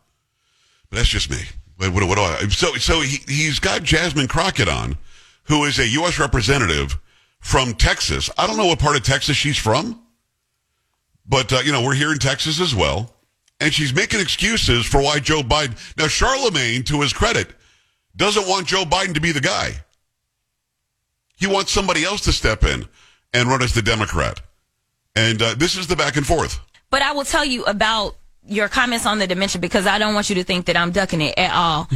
But 0.90 0.98
that's 0.98 1.10
just 1.10 1.30
me. 1.30 1.40
What, 1.78 1.94
what, 1.94 2.08
what 2.08 2.16
do 2.16 2.22
I? 2.22 2.48
So, 2.50 2.74
so 2.76 3.02
he, 3.02 3.18
he's 3.28 3.60
got 3.60 3.84
Jasmine 3.84 4.28
Crockett 4.28 4.70
on, 4.70 4.98
who 5.44 5.66
is 5.66 5.78
a 5.80 5.88
U.S. 5.90 6.20
representative 6.20 6.98
from 7.40 7.74
Texas. 7.74 8.30
I 8.38 8.48
don't 8.48 8.58
know 8.58 8.66
what 8.68 8.80
part 8.80 8.96
of 8.96 9.04
Texas 9.04 9.38
she's 9.38 9.58
from, 9.58 10.02
but 11.26 11.52
uh, 11.54 11.60
you 11.64 11.72
know 11.72 11.84
we're 11.84 11.96
here 11.96 12.12
in 12.12 12.20
Texas 12.20 12.60
as 12.60 12.76
well, 12.76 13.14
and 13.60 13.74
she's 13.74 13.94
making 13.94 14.20
excuses 14.20 14.86
for 14.86 15.02
why 15.02 15.20
Joe 15.20 15.42
Biden. 15.42 15.78
Now, 15.98 16.08
Charlemagne, 16.08 16.84
to 16.84 17.02
his 17.02 17.14
credit, 17.14 17.50
doesn't 18.16 18.48
want 18.48 18.68
Joe 18.68 18.84
Biden 18.84 19.14
to 19.14 19.22
be 19.22 19.32
the 19.32 19.42
guy. 19.42 19.72
He 21.38 21.48
wants 21.48 21.72
somebody 21.72 22.04
else 22.04 22.22
to 22.22 22.32
step 22.32 22.64
in 22.64 22.86
and 23.34 23.48
run 23.48 23.62
as 23.62 23.74
the 23.74 23.82
Democrat. 23.82 24.42
And 25.16 25.42
uh, 25.42 25.54
this 25.56 25.78
is 25.78 25.88
the 25.88 25.96
back 25.96 26.16
and 26.16 26.26
forth. 26.26 26.60
But 26.90 27.02
I 27.02 27.12
will 27.12 27.26
tell 27.26 27.46
you 27.46 27.64
about 27.66 28.16
your 28.46 28.70
comments 28.70 29.06
on 29.06 29.20
the 29.20 29.28
dementia 29.28 29.60
because 29.62 29.86
I 29.86 30.00
don't 30.00 30.14
want 30.14 30.30
you 30.30 30.36
to 30.36 30.44
think 30.44 30.66
that 30.66 30.78
I'm 30.78 30.92
ducking 30.92 31.22
it 31.22 31.38
at 31.38 31.54
all. 31.54 31.88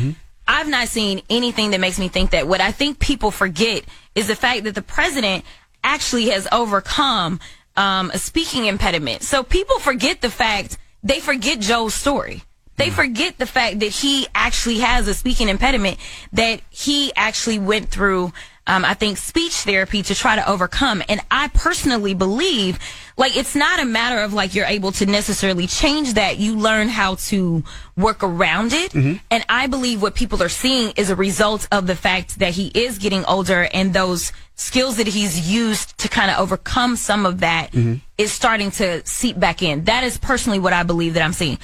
I've 0.47 0.67
not 0.67 0.87
seen 0.87 1.21
anything 1.29 1.71
that 1.71 1.79
makes 1.79 1.99
me 1.99 2.07
think 2.07 2.31
that. 2.31 2.47
What 2.47 2.61
I 2.61 2.71
think 2.71 2.99
people 2.99 3.31
forget 3.31 3.83
is 4.15 4.27
the 4.27 4.35
fact 4.35 4.63
that 4.65 4.75
the 4.75 4.81
president 4.81 5.45
actually 5.83 6.29
has 6.29 6.47
overcome 6.51 7.39
um, 7.75 8.11
a 8.11 8.17
speaking 8.17 8.65
impediment. 8.65 9.23
So 9.23 9.43
people 9.43 9.79
forget 9.79 10.21
the 10.21 10.29
fact, 10.29 10.77
they 11.03 11.19
forget 11.19 11.59
Joe's 11.59 11.93
story. 11.93 12.43
They 12.77 12.89
forget 12.89 13.37
the 13.37 13.45
fact 13.45 13.79
that 13.81 13.89
he 13.89 14.27
actually 14.33 14.79
has 14.79 15.07
a 15.07 15.13
speaking 15.13 15.49
impediment, 15.49 15.97
that 16.33 16.61
he 16.71 17.13
actually 17.15 17.59
went 17.59 17.89
through, 17.89 18.33
um, 18.67 18.85
I 18.85 18.93
think, 18.93 19.17
speech 19.17 19.53
therapy 19.53 20.03
to 20.03 20.15
try 20.15 20.35
to 20.35 20.49
overcome. 20.49 21.01
And 21.09 21.19
I 21.31 21.47
personally 21.49 22.13
believe, 22.13 22.77
like, 23.17 23.35
it's 23.35 23.55
not 23.55 23.79
a 23.79 23.85
matter 23.85 24.21
of 24.21 24.33
like 24.33 24.53
you're 24.55 24.65
able 24.65 24.91
to 24.93 25.05
necessarily 25.05 25.67
change 25.67 26.13
that. 26.13 26.37
You 26.37 26.55
learn 26.55 26.87
how 26.87 27.15
to 27.15 27.63
work 27.97 28.23
around 28.23 28.73
it. 28.73 28.93
And 28.93 29.45
I 29.49 29.67
believe 29.67 30.01
what 30.01 30.15
people 30.15 30.41
are 30.43 30.49
seeing 30.49 30.93
is 30.95 31.09
a 31.09 31.15
result 31.15 31.67
of 31.71 31.87
the 31.87 31.95
fact 31.95 32.39
that 32.39 32.53
he 32.53 32.67
is 32.73 32.97
getting 32.99 33.25
older 33.25 33.67
and 33.73 33.93
those 33.93 34.31
skills 34.55 34.97
that 34.97 35.07
he's 35.07 35.49
used 35.51 35.97
to 35.97 36.07
kind 36.07 36.29
of 36.29 36.37
overcome 36.37 36.95
some 36.95 37.25
of 37.25 37.39
that 37.39 37.73
is 38.17 38.31
starting 38.31 38.69
to 38.69 39.03
seep 39.07 39.39
back 39.39 39.63
in. 39.63 39.85
That 39.85 40.03
is 40.03 40.19
personally 40.19 40.59
what 40.59 40.71
I 40.71 40.83
believe 40.83 41.15
that 41.15 41.23
I'm 41.23 41.33
seeing. 41.33 41.57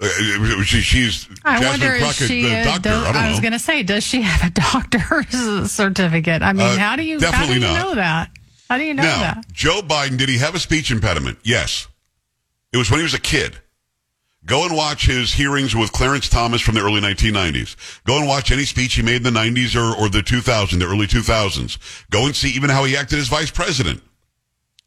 Uh, 0.00 0.62
she, 0.62 0.80
she's 0.80 1.28
I 1.44 1.60
Jasmine 1.60 1.68
wonder 1.70 1.98
Crockett, 1.98 2.28
she. 2.28 2.42
the 2.42 2.62
doctor. 2.64 2.88
does- 2.90 3.06
I 3.06 3.12
don't 3.12 3.30
was 3.32 3.40
going 3.40 3.52
to 3.52 3.58
say, 3.58 3.82
does 3.82 4.04
she 4.04 4.22
have 4.22 4.48
a 4.48 4.50
doctor's 4.54 5.72
certificate? 5.72 6.42
I 6.42 6.52
mean, 6.52 6.66
Uh, 6.66 6.78
how 6.78 6.96
do 6.96 7.02
you 7.02 7.18
how 7.20 7.46
do 7.46 7.54
you 7.54 7.60
not. 7.60 7.82
know 7.82 7.94
that? 7.96 8.30
How 8.68 8.78
do 8.78 8.84
you 8.84 8.94
know 8.94 9.02
now, 9.02 9.18
that? 9.20 9.52
Joe 9.52 9.80
Biden, 9.82 10.16
did 10.18 10.28
he 10.28 10.38
have 10.38 10.54
a 10.54 10.58
speech 10.60 10.90
impediment? 10.90 11.38
Yes. 11.42 11.88
It 12.72 12.76
was 12.76 12.90
when 12.90 13.00
he 13.00 13.04
was 13.04 13.14
a 13.14 13.20
kid. 13.20 13.56
Go 14.44 14.64
and 14.66 14.76
watch 14.76 15.06
his 15.06 15.32
hearings 15.32 15.74
with 15.74 15.90
Clarence 15.92 16.28
Thomas 16.28 16.60
from 16.60 16.74
the 16.74 16.80
early 16.82 17.00
1990s. 17.00 17.76
Go 18.04 18.18
and 18.18 18.28
watch 18.28 18.52
any 18.52 18.64
speech 18.64 18.94
he 18.94 19.02
made 19.02 19.16
in 19.16 19.22
the 19.24 19.30
90s 19.30 19.74
or, 19.74 19.96
or 20.00 20.08
the 20.08 20.20
2000s, 20.20 20.78
the 20.78 20.86
early 20.86 21.06
2000s. 21.06 21.76
Go 22.10 22.26
and 22.26 22.36
see 22.36 22.50
even 22.50 22.70
how 22.70 22.84
he 22.84 22.96
acted 22.96 23.18
as 23.18 23.28
vice 23.28 23.50
president. 23.50 24.00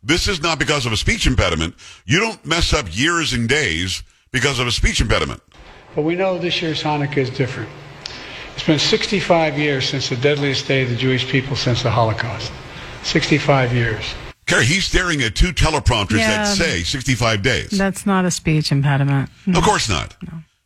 This 0.03 0.27
is 0.27 0.41
not 0.41 0.57
because 0.57 0.85
of 0.85 0.93
a 0.93 0.97
speech 0.97 1.27
impediment. 1.27 1.75
You 2.05 2.19
don't 2.19 2.43
mess 2.45 2.73
up 2.73 2.85
years 2.95 3.33
and 3.33 3.47
days 3.49 4.03
because 4.31 4.59
of 4.59 4.67
a 4.67 4.71
speech 4.71 5.01
impediment. 5.01 5.41
But 5.95 6.03
we 6.03 6.15
know 6.15 6.37
this 6.37 6.61
year's 6.61 6.81
Hanukkah 6.81 7.17
is 7.17 7.29
different. 7.29 7.69
It's 8.55 8.65
been 8.65 8.79
65 8.79 9.57
years 9.57 9.87
since 9.87 10.09
the 10.09 10.15
deadliest 10.15 10.67
day 10.67 10.83
of 10.83 10.89
the 10.89 10.95
Jewish 10.95 11.27
people 11.27 11.55
since 11.55 11.83
the 11.83 11.91
Holocaust. 11.91 12.51
65 13.03 13.73
years. 13.73 14.03
Carrie, 14.45 14.65
he's 14.65 14.85
staring 14.85 15.21
at 15.21 15.35
two 15.35 15.51
teleprompters 15.53 16.19
Yeah. 16.19 16.43
that 16.43 16.55
say 16.57 16.83
65 16.83 17.41
days. 17.41 17.69
That's 17.71 18.05
not 18.05 18.25
a 18.25 18.31
speech 18.31 18.71
impediment. 18.71 19.29
Of 19.47 19.63
course 19.63 19.89
not. 19.89 20.15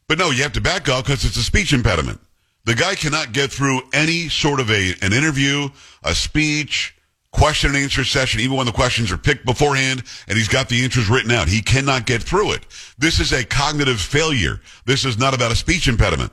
But 0.08 0.18
no, 0.18 0.32
you 0.32 0.44
have 0.44 0.54
to 0.54 0.62
back 0.62 0.90
up 0.90 1.06
because 1.06 1.26
it's 1.26 1.38
a 1.38 1.44
speech 1.44 1.74
impediment. 1.74 2.20
The 2.66 2.76
guy 2.76 2.96
cannot 2.96 3.32
get 3.32 3.52
through 3.52 3.82
any 3.94 4.30
sort 4.30 4.60
of 4.60 4.72
a 4.72 4.96
an 5.02 5.14
interview, 5.14 5.70
a 6.04 6.16
speech, 6.16 6.95
question 7.36 7.72
and 7.72 7.78
answer 7.78 8.04
session, 8.04 8.40
even 8.40 8.56
when 8.56 8.66
the 8.66 8.72
questions 8.72 9.12
are 9.12 9.18
picked 9.18 9.46
beforehand 9.46 10.04
and 10.28 10.38
he's 10.38 10.48
got 10.48 10.70
the 10.70 10.84
answers 10.84 11.10
written 11.10 11.32
out. 11.32 11.48
He 11.48 11.62
cannot 11.62 12.06
get 12.06 12.24
through 12.24 12.54
it. 12.54 12.66
This 12.98 13.20
is 13.20 13.34
a 13.34 13.44
cognitive 13.44 14.00
failure. 14.00 14.62
This 14.86 15.06
is 15.06 15.18
not 15.18 15.34
about 15.34 15.52
a 15.52 15.56
speech 15.56 15.88
impediment. 15.88 16.32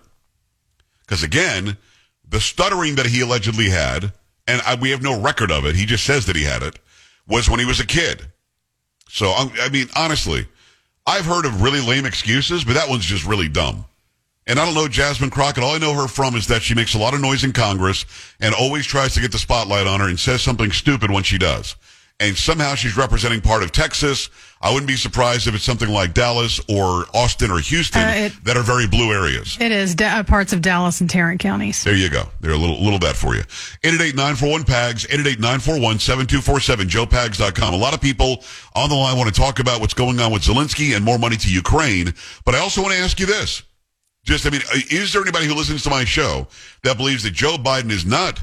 Because 1.01 1.23
again, 1.23 1.77
the 2.29 2.41
stuttering 2.41 2.95
that 2.95 3.07
he 3.07 3.21
allegedly 3.21 3.69
had, 3.69 4.13
and 4.47 4.63
I, 4.63 4.77
we 4.77 4.91
have 4.91 5.03
no 5.03 5.21
record 5.21 5.51
of 5.51 5.67
it, 5.67 5.75
he 5.75 5.87
just 5.87 6.05
says 6.05 6.27
that 6.27 6.37
he 6.37 6.45
had 6.45 6.63
it, 6.63 6.79
was 7.27 7.51
when 7.51 7.61
he 7.61 7.67
was 7.67 7.81
a 7.81 7.87
kid. 7.87 8.27
So, 9.09 9.33
um, 9.33 9.53
I 9.61 9.69
mean, 9.69 9.89
honestly, 9.97 10.47
I've 11.07 11.27
heard 11.27 11.45
of 11.45 11.63
really 11.63 11.81
lame 11.81 12.07
excuses, 12.07 12.65
but 12.65 12.75
that 12.75 12.89
one's 12.89 13.05
just 13.05 13.27
really 13.27 13.49
dumb. 13.49 13.85
And 14.47 14.59
I 14.59 14.65
don't 14.65 14.75
know 14.75 14.89
Jasmine 14.89 15.31
Crockett. 15.31 15.63
All 15.63 15.75
I 15.75 15.79
know 15.79 15.95
her 15.95 16.09
from 16.09 16.35
is 16.35 16.49
that 16.49 16.63
she 16.63 16.75
makes 16.75 16.95
a 16.95 16.99
lot 16.99 17.15
of 17.15 17.21
noise 17.21 17.45
in 17.45 17.53
Congress 17.53 18.05
and 18.41 18.55
always 18.55 18.87
tries 18.87 19.15
to 19.15 19.21
get 19.21 19.31
the 19.33 19.39
spotlight 19.39 19.87
on 19.87 20.01
her 20.01 20.09
and 20.09 20.19
says 20.19 20.43
something 20.43 20.73
stupid 20.73 21.11
when 21.11 21.23
she 21.23 21.39
does. 21.39 21.77
And 22.21 22.37
somehow 22.37 22.75
she's 22.77 22.97
representing 22.97 23.41
part 23.41 23.65
of 23.65 23.73
Texas. 23.73 24.31
I 24.61 24.71
wouldn't 24.71 24.87
be 24.87 24.95
surprised 24.97 25.49
if 25.49 25.57
it's 25.57 25.65
something 25.65 25.89
like 25.89 26.15
Dallas 26.15 26.61
or 26.69 27.07
Austin 27.15 27.51
or 27.51 27.59
Houston 27.59 28.01
Uh, 28.03 28.13
it- 28.27 28.45
that 28.45 28.57
are 28.57 28.63
very 28.63 28.87
blue 28.87 29.13
areas. 29.13 29.57
It 29.59 29.73
is 29.73 29.97
da- 29.97 30.19
uh, 30.19 30.23
parts 30.23 30.53
of 30.53 30.61
Dallas 30.63 31.01
and 31.01 31.11
Tarrant 31.11 31.41
counties. 31.41 31.83
There 31.83 31.97
you 31.97 32.09
go. 32.09 32.29
There 32.41 32.53
a 32.53 32.57
little 32.57 32.81
little 32.83 33.01
bit 33.01 33.17
for 33.17 33.35
you. 33.35 33.43
888-941-PAGS, 33.83 35.07
888-941-7247, 35.07 36.89
joepags.com. 36.89 37.75
A 37.75 37.77
lot 37.77 37.95
of 37.95 38.01
people 38.01 38.45
on 38.75 38.89
the 38.89 38.95
line 38.95 39.17
want 39.17 39.33
to 39.35 39.41
talk 39.41 39.59
about 39.59 39.81
what's 39.81 39.95
going 39.95 40.21
on 40.21 40.33
with 40.33 40.43
Zelensky 40.43 40.95
and 40.95 41.05
more 41.05 41.19
money 41.19 41.37
to 41.37 41.51
Ukraine. 41.53 42.15
But 42.45 42.55
I 42.55 42.59
also 42.59 42.83
want 42.83 42.95
to 42.95 43.01
ask 43.01 43.19
you 43.19 43.27
this. 43.27 43.63
Just, 44.25 44.47
I 44.47 44.51
mean, 44.51 44.63
uh, 44.73 44.79
is 44.91 45.13
there 45.13 45.23
anybody 45.23 45.47
who 45.47 45.55
listens 45.55 45.83
to 45.85 45.91
my 45.91 46.05
show 46.05 46.47
that 46.85 46.97
believes 46.97 47.23
that 47.25 47.33
Joe 47.33 47.57
Biden 47.57 47.91
is 47.91 48.07
not 48.07 48.41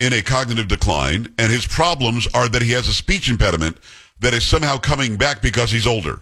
in 0.00 0.12
a 0.12 0.22
cognitive 0.22 0.68
decline 0.68 1.32
and 1.38 1.50
his 1.50 1.66
problems 1.66 2.26
are 2.34 2.48
that 2.48 2.62
he 2.62 2.72
has 2.72 2.88
a 2.88 2.92
speech 2.92 3.30
impediment 3.30 3.78
that 4.20 4.34
is 4.34 4.44
somehow 4.44 4.76
coming 4.76 5.16
back 5.16 5.40
because 5.40 5.70
he's 5.70 5.86
older? 5.86 6.20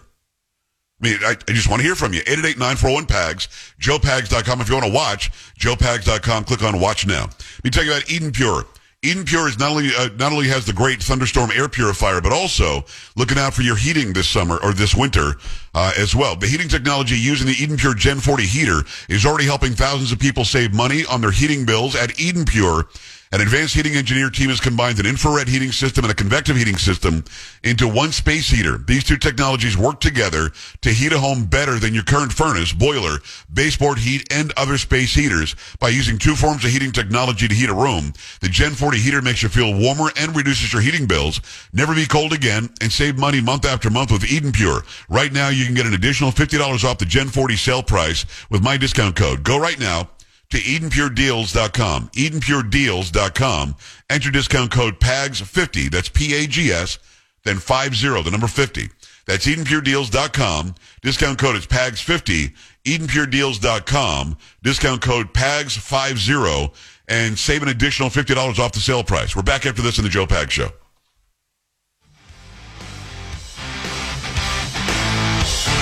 I 1.01 1.07
mean, 1.07 1.17
I, 1.23 1.31
I 1.31 1.51
just 1.51 1.69
want 1.69 1.81
to 1.81 1.85
hear 1.85 1.95
from 1.95 2.13
you. 2.13 2.21
888-941-PAGS, 2.21 3.47
joepags.com. 3.79 4.61
If 4.61 4.69
you 4.69 4.75
want 4.75 4.85
to 4.85 4.93
watch, 4.93 5.31
joepags.com, 5.59 6.43
click 6.45 6.63
on 6.63 6.79
watch 6.79 7.07
now. 7.07 7.23
Let 7.23 7.63
me 7.63 7.69
tell 7.69 7.83
you 7.83 7.91
about 7.91 8.09
Eden 8.09 8.31
Pure. 8.31 8.65
Eden 9.03 9.25
Pure 9.25 9.49
is 9.49 9.57
not 9.57 9.71
only, 9.71 9.89
uh, 9.97 10.09
not 10.19 10.31
only 10.31 10.47
has 10.47 10.67
the 10.67 10.73
great 10.73 11.01
thunderstorm 11.01 11.49
air 11.49 11.67
purifier, 11.67 12.21
but 12.21 12.31
also 12.31 12.85
looking 13.15 13.39
out 13.39 13.51
for 13.51 13.63
your 13.63 13.75
heating 13.75 14.13
this 14.13 14.29
summer 14.29 14.59
or 14.61 14.73
this 14.73 14.93
winter, 14.93 15.37
uh, 15.73 15.91
as 15.97 16.15
well. 16.15 16.35
The 16.35 16.45
heating 16.45 16.67
technology 16.67 17.17
used 17.17 17.41
in 17.41 17.47
the 17.47 17.55
Eden 17.55 17.77
Pure 17.77 17.95
Gen 17.95 18.19
40 18.19 18.45
heater 18.45 18.81
is 19.09 19.25
already 19.25 19.45
helping 19.45 19.73
thousands 19.73 20.11
of 20.11 20.19
people 20.19 20.45
save 20.45 20.75
money 20.75 21.03
on 21.05 21.19
their 21.19 21.31
heating 21.31 21.65
bills 21.65 21.95
at 21.95 22.19
Eden 22.19 22.45
Pure. 22.45 22.89
An 23.33 23.39
advanced 23.39 23.75
heating 23.75 23.95
engineer 23.95 24.29
team 24.29 24.49
has 24.49 24.59
combined 24.59 24.99
an 24.99 25.05
infrared 25.05 25.47
heating 25.47 25.71
system 25.71 26.03
and 26.03 26.11
a 26.11 26.15
convective 26.15 26.57
heating 26.57 26.75
system 26.75 27.23
into 27.63 27.87
one 27.87 28.11
space 28.11 28.49
heater. 28.49 28.77
These 28.77 29.05
two 29.05 29.15
technologies 29.15 29.77
work 29.77 30.01
together 30.01 30.51
to 30.81 30.89
heat 30.89 31.13
a 31.13 31.19
home 31.19 31.45
better 31.45 31.79
than 31.79 31.93
your 31.93 32.03
current 32.03 32.33
furnace, 32.33 32.73
boiler, 32.73 33.19
baseboard 33.53 33.99
heat, 33.99 34.27
and 34.33 34.51
other 34.57 34.77
space 34.77 35.13
heaters. 35.13 35.55
By 35.79 35.89
using 35.89 36.17
two 36.17 36.35
forms 36.35 36.65
of 36.65 36.71
heating 36.71 36.91
technology 36.91 37.47
to 37.47 37.55
heat 37.55 37.69
a 37.69 37.73
room, 37.73 38.11
the 38.41 38.49
Gen 38.49 38.71
40 38.71 38.97
heater 38.97 39.21
makes 39.21 39.41
you 39.41 39.47
feel 39.47 39.79
warmer 39.79 40.11
and 40.17 40.35
reduces 40.35 40.73
your 40.73 40.81
heating 40.81 41.07
bills. 41.07 41.39
Never 41.71 41.95
be 41.95 42.05
cold 42.05 42.33
again 42.33 42.69
and 42.81 42.91
save 42.91 43.17
money 43.17 43.39
month 43.39 43.63
after 43.65 43.89
month 43.89 44.11
with 44.11 44.29
Eden 44.29 44.51
Pure. 44.51 44.81
Right 45.07 45.31
now, 45.31 45.47
you 45.47 45.63
can 45.63 45.73
get 45.73 45.85
an 45.85 45.93
additional 45.93 46.31
$50 46.31 46.83
off 46.83 46.97
the 46.97 47.05
Gen 47.05 47.29
40 47.29 47.55
sale 47.55 47.81
price 47.81 48.25
with 48.49 48.61
my 48.61 48.75
discount 48.75 49.15
code. 49.15 49.41
Go 49.43 49.57
right 49.57 49.79
now 49.79 50.09
to 50.51 50.57
EdenPureDeals.com. 50.57 52.09
EdenPureDeals.com. 52.09 53.75
Enter 54.09 54.31
discount 54.31 54.71
code 54.71 54.99
PAGS50. 54.99 55.89
That's 55.89 56.09
P-A-G-S, 56.09 56.99
then 57.43 57.57
50, 57.57 58.23
the 58.23 58.31
number 58.31 58.47
50. 58.47 58.89
That's 59.25 59.45
EdenPureDeals.com. 59.47 60.75
Discount 61.01 61.39
code 61.39 61.55
is 61.55 61.65
PAGS50. 61.67 62.53
EdenPureDeals.com. 62.85 64.37
Discount 64.63 65.01
code 65.01 65.33
PAGS50 65.33 66.73
and 67.07 67.37
save 67.37 67.61
an 67.61 67.69
additional 67.69 68.09
$50 68.09 68.59
off 68.59 68.71
the 68.71 68.79
sale 68.79 69.03
price. 69.03 69.35
We're 69.35 69.41
back 69.41 69.65
after 69.65 69.81
this 69.81 69.97
in 69.97 70.03
the 70.03 70.09
Joe 70.09 70.25
Pags 70.25 70.51
Show. 70.51 70.69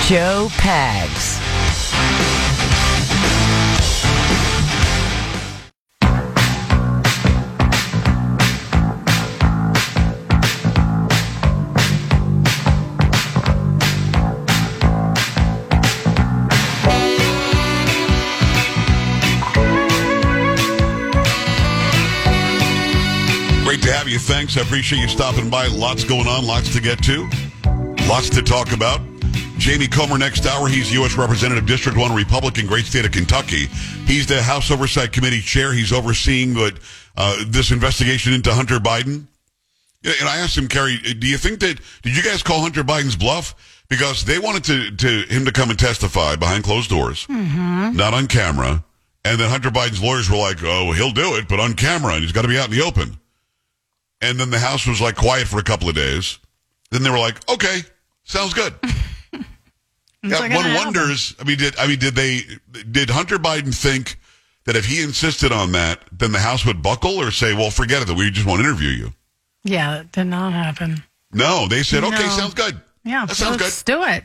Joe 0.06 0.48
Pags. 0.54 1.38
Thanks. 24.26 24.56
I 24.56 24.60
appreciate 24.62 25.00
you 25.00 25.08
stopping 25.08 25.50
by. 25.50 25.66
Lots 25.66 26.04
going 26.04 26.26
on, 26.26 26.46
lots 26.46 26.72
to 26.74 26.80
get 26.80 27.02
to, 27.04 27.28
lots 28.08 28.30
to 28.30 28.42
talk 28.42 28.72
about. 28.72 29.00
Jamie 29.58 29.86
Comer 29.88 30.16
next 30.16 30.46
hour. 30.46 30.68
He's 30.68 30.92
U.S. 30.94 31.16
Representative 31.16 31.66
District 31.66 31.96
1 31.96 32.14
Republican, 32.14 32.66
great 32.66 32.86
state 32.86 33.04
of 33.04 33.12
Kentucky. 33.12 33.66
He's 34.06 34.26
the 34.26 34.40
House 34.40 34.70
Oversight 34.70 35.12
Committee 35.12 35.40
chair. 35.40 35.72
He's 35.72 35.92
overseeing 35.92 36.54
what, 36.54 36.78
uh, 37.16 37.44
this 37.46 37.70
investigation 37.70 38.32
into 38.32 38.54
Hunter 38.54 38.78
Biden. 38.78 39.26
And 40.02 40.28
I 40.28 40.38
asked 40.38 40.56
him, 40.56 40.66
Carrie, 40.66 40.96
do 40.96 41.26
you 41.26 41.36
think 41.36 41.60
that, 41.60 41.78
did 42.02 42.16
you 42.16 42.22
guys 42.22 42.42
call 42.42 42.62
Hunter 42.62 42.82
Biden's 42.82 43.16
bluff? 43.16 43.82
Because 43.90 44.24
they 44.24 44.38
wanted 44.38 44.64
to, 44.64 44.96
to 44.96 45.34
him 45.34 45.44
to 45.44 45.52
come 45.52 45.68
and 45.68 45.78
testify 45.78 46.36
behind 46.36 46.64
closed 46.64 46.88
doors, 46.88 47.26
not 47.28 48.14
on 48.14 48.28
camera. 48.28 48.82
And 49.24 49.38
then 49.38 49.50
Hunter 49.50 49.70
Biden's 49.70 50.02
lawyers 50.02 50.30
were 50.30 50.38
like, 50.38 50.62
oh, 50.62 50.92
he'll 50.92 51.10
do 51.10 51.34
it, 51.36 51.48
but 51.48 51.60
on 51.60 51.74
camera, 51.74 52.14
and 52.14 52.22
he's 52.22 52.32
got 52.32 52.42
to 52.42 52.48
be 52.48 52.58
out 52.58 52.70
in 52.70 52.78
the 52.78 52.82
open. 52.82 53.18
And 54.22 54.38
then 54.38 54.50
the 54.50 54.58
House 54.58 54.86
was 54.86 55.00
like 55.00 55.16
quiet 55.16 55.48
for 55.48 55.58
a 55.58 55.62
couple 55.62 55.88
of 55.88 55.94
days. 55.94 56.38
Then 56.90 57.02
they 57.02 57.10
were 57.10 57.18
like, 57.18 57.36
okay, 57.50 57.80
sounds 58.24 58.52
good. 58.54 58.74
yeah, 59.32 59.40
not 60.22 60.40
gonna 60.40 60.54
one 60.56 60.64
happen. 60.64 60.84
wonders. 60.84 61.34
I 61.40 61.44
mean, 61.44 61.58
did 61.58 61.78
I 61.78 61.86
mean 61.86 61.98
did 61.98 62.14
they 62.14 62.42
did 62.90 63.08
Hunter 63.10 63.38
Biden 63.38 63.74
think 63.74 64.18
that 64.64 64.76
if 64.76 64.84
he 64.84 65.02
insisted 65.02 65.52
on 65.52 65.72
that, 65.72 66.00
then 66.12 66.32
the 66.32 66.38
House 66.38 66.66
would 66.66 66.82
buckle 66.82 67.18
or 67.20 67.30
say, 67.30 67.54
well, 67.54 67.70
forget 67.70 68.02
it, 68.02 68.08
that 68.08 68.16
we 68.16 68.30
just 68.30 68.46
won't 68.46 68.60
interview 68.60 68.88
you? 68.90 69.12
Yeah, 69.64 69.98
that 69.98 70.12
did 70.12 70.24
not 70.24 70.52
happen. 70.52 71.02
No, 71.32 71.66
they 71.68 71.82
said, 71.82 72.04
okay, 72.04 72.22
No. 72.24 72.28
sounds 72.28 72.54
good. 72.54 72.80
Yeah, 73.04 73.24
that 73.24 73.34
so 73.36 73.44
sounds 73.44 73.56
good. 73.56 73.64
let's 73.64 73.82
do 73.82 74.02
it. 74.02 74.24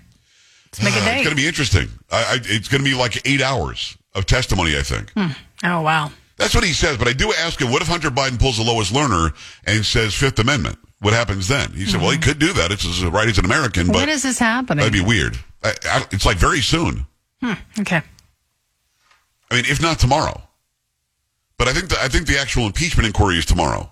Let's 0.73 0.83
make 0.83 0.93
a 0.95 0.97
Uh, 0.97 1.05
date. 1.05 1.15
It's 1.19 1.23
going 1.25 1.35
to 1.37 1.41
be 1.41 1.47
interesting. 1.47 1.87
I, 2.11 2.17
I, 2.17 2.37
it's 2.43 2.67
going 2.67 2.83
to 2.83 2.89
be 2.89 2.95
like 2.95 3.25
eight 3.25 3.41
hours 3.41 3.97
of 4.13 4.25
testimony, 4.25 4.77
I 4.77 4.81
think. 4.81 5.11
oh 5.63 5.81
wow. 5.81 6.11
That's 6.37 6.53
what 6.53 6.63
he 6.63 6.73
says. 6.73 6.97
But 6.97 7.07
I 7.07 7.13
do 7.13 7.33
ask 7.33 7.61
him, 7.61 7.71
what 7.71 7.81
if 7.81 7.87
Hunter 7.87 8.09
Biden 8.09 8.39
pulls 8.39 8.57
the 8.57 8.63
Lois 8.63 8.91
Lerner 8.91 9.33
and 9.65 9.85
says 9.85 10.13
Fifth 10.13 10.39
Amendment? 10.39 10.77
What 10.99 11.13
happens 11.13 11.47
then? 11.47 11.71
He 11.73 11.85
said, 11.85 12.01
well, 12.01 12.11
he 12.11 12.17
could 12.17 12.39
do 12.39 12.53
that. 12.53 12.71
It's 12.71 12.83
his 12.83 13.03
right 13.05 13.27
as 13.27 13.37
an 13.37 13.45
American, 13.45 13.87
but 13.87 13.95
when 13.97 14.09
is 14.09 14.23
this 14.23 14.39
happening? 14.39 14.79
that'd 14.79 14.93
be 14.93 15.01
weird. 15.05 15.37
I, 15.63 15.73
I, 15.85 16.05
it's 16.11 16.25
like 16.25 16.37
very 16.37 16.61
soon. 16.61 17.05
okay. 17.79 18.01
I 19.51 19.55
mean, 19.55 19.65
if 19.67 19.81
not 19.81 19.99
tomorrow. 19.99 20.41
But 21.57 21.67
I 21.67 21.73
think 21.73 21.89
the, 21.89 21.97
I 22.01 22.07
think 22.07 22.27
the 22.27 22.37
actual 22.37 22.65
impeachment 22.65 23.07
inquiry 23.07 23.37
is 23.37 23.45
tomorrow. 23.45 23.91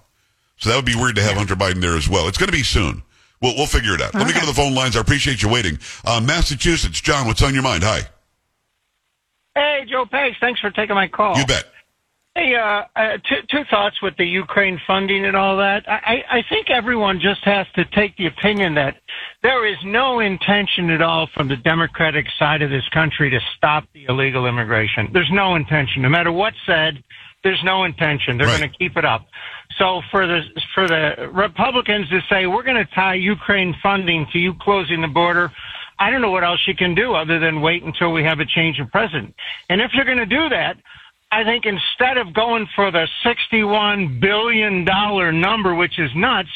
So 0.57 0.69
that 0.69 0.75
would 0.75 0.85
be 0.85 0.95
weird 0.95 1.15
to 1.15 1.21
have 1.21 1.35
Hunter 1.37 1.55
Biden 1.55 1.81
there 1.81 1.95
as 1.95 2.09
well. 2.09 2.27
It's 2.27 2.37
going 2.37 2.47
to 2.47 2.57
be 2.57 2.63
soon. 2.63 3.03
We'll, 3.41 3.55
we'll 3.55 3.67
figure 3.67 3.93
it 3.93 4.01
out. 4.01 4.13
Let 4.13 4.27
me 4.27 4.33
go 4.33 4.39
to 4.39 4.45
the 4.45 4.53
phone 4.53 4.73
lines. 4.73 4.95
I 4.95 5.01
appreciate 5.01 5.41
you 5.41 5.49
waiting. 5.49 5.79
Uh, 6.05 6.21
Massachusetts, 6.25 7.01
John, 7.01 7.27
what's 7.27 7.41
on 7.41 7.53
your 7.53 7.63
mind? 7.63 7.83
Hi. 7.83 8.01
Hey, 9.55 9.85
Joe 9.87 10.05
Pags, 10.05 10.35
thanks 10.39 10.59
for 10.59 10.71
taking 10.71 10.95
my 10.95 11.07
call. 11.07 11.37
You 11.37 11.45
bet. 11.45 11.65
Hey, 12.35 12.55
uh, 12.55 12.81
uh, 12.95 13.17
two, 13.29 13.41
two 13.47 13.63
thoughts 13.69 14.01
with 14.01 14.17
the 14.17 14.25
Ukraine 14.25 14.81
funding 14.87 15.23
and 15.23 15.35
all 15.35 15.57
that. 15.57 15.83
I, 15.87 16.23
I 16.31 16.43
think 16.49 16.71
everyone 16.71 17.19
just 17.19 17.43
has 17.43 17.67
to 17.75 17.85
take 17.85 18.17
the 18.17 18.25
opinion 18.25 18.73
that 18.73 18.95
there 19.43 19.67
is 19.67 19.77
no 19.85 20.19
intention 20.19 20.89
at 20.89 21.03
all 21.03 21.27
from 21.35 21.47
the 21.47 21.57
Democratic 21.57 22.25
side 22.39 22.63
of 22.63 22.71
this 22.71 22.87
country 22.91 23.29
to 23.29 23.39
stop 23.55 23.83
the 23.93 24.05
illegal 24.09 24.47
immigration. 24.47 25.09
There's 25.13 25.29
no 25.31 25.53
intention. 25.53 26.01
No 26.01 26.09
matter 26.09 26.31
what's 26.31 26.57
said, 26.65 27.03
there's 27.43 27.61
no 27.63 27.83
intention. 27.83 28.39
They're 28.39 28.47
Right. 28.47 28.57
going 28.61 28.71
to 28.71 28.77
keep 28.79 28.97
it 28.97 29.05
up. 29.05 29.27
So 29.77 30.01
for 30.09 30.25
the 30.25 30.41
for 30.73 30.87
the 30.87 31.29
Republicans 31.31 32.09
to 32.09 32.19
say 32.31 32.47
we're 32.47 32.63
going 32.63 32.83
to 32.83 32.95
tie 32.95 33.13
Ukraine 33.13 33.75
funding 33.83 34.25
to 34.33 34.39
you 34.39 34.55
closing 34.59 35.01
the 35.01 35.07
border, 35.07 35.51
I 35.99 36.09
don't 36.09 36.21
know 36.21 36.31
what 36.31 36.43
else 36.43 36.61
you 36.65 36.75
can 36.75 36.95
do 36.95 37.13
other 37.13 37.37
than 37.37 37.61
wait 37.61 37.83
until 37.83 38.11
we 38.11 38.23
have 38.23 38.39
a 38.39 38.45
change 38.45 38.79
of 38.79 38.89
president. 38.91 39.35
And 39.69 39.81
if 39.81 39.93
you're 39.93 40.05
going 40.05 40.17
to 40.17 40.25
do 40.25 40.49
that, 40.49 40.77
I 41.33 41.43
think 41.43 41.65
instead 41.65 42.17
of 42.17 42.31
going 42.31 42.67
for 42.75 42.91
the 42.91 43.07
$61 43.25 44.19
billion 44.19 44.83
number, 45.41 45.73
which 45.73 45.97
is 45.97 46.11
nuts, 46.15 46.49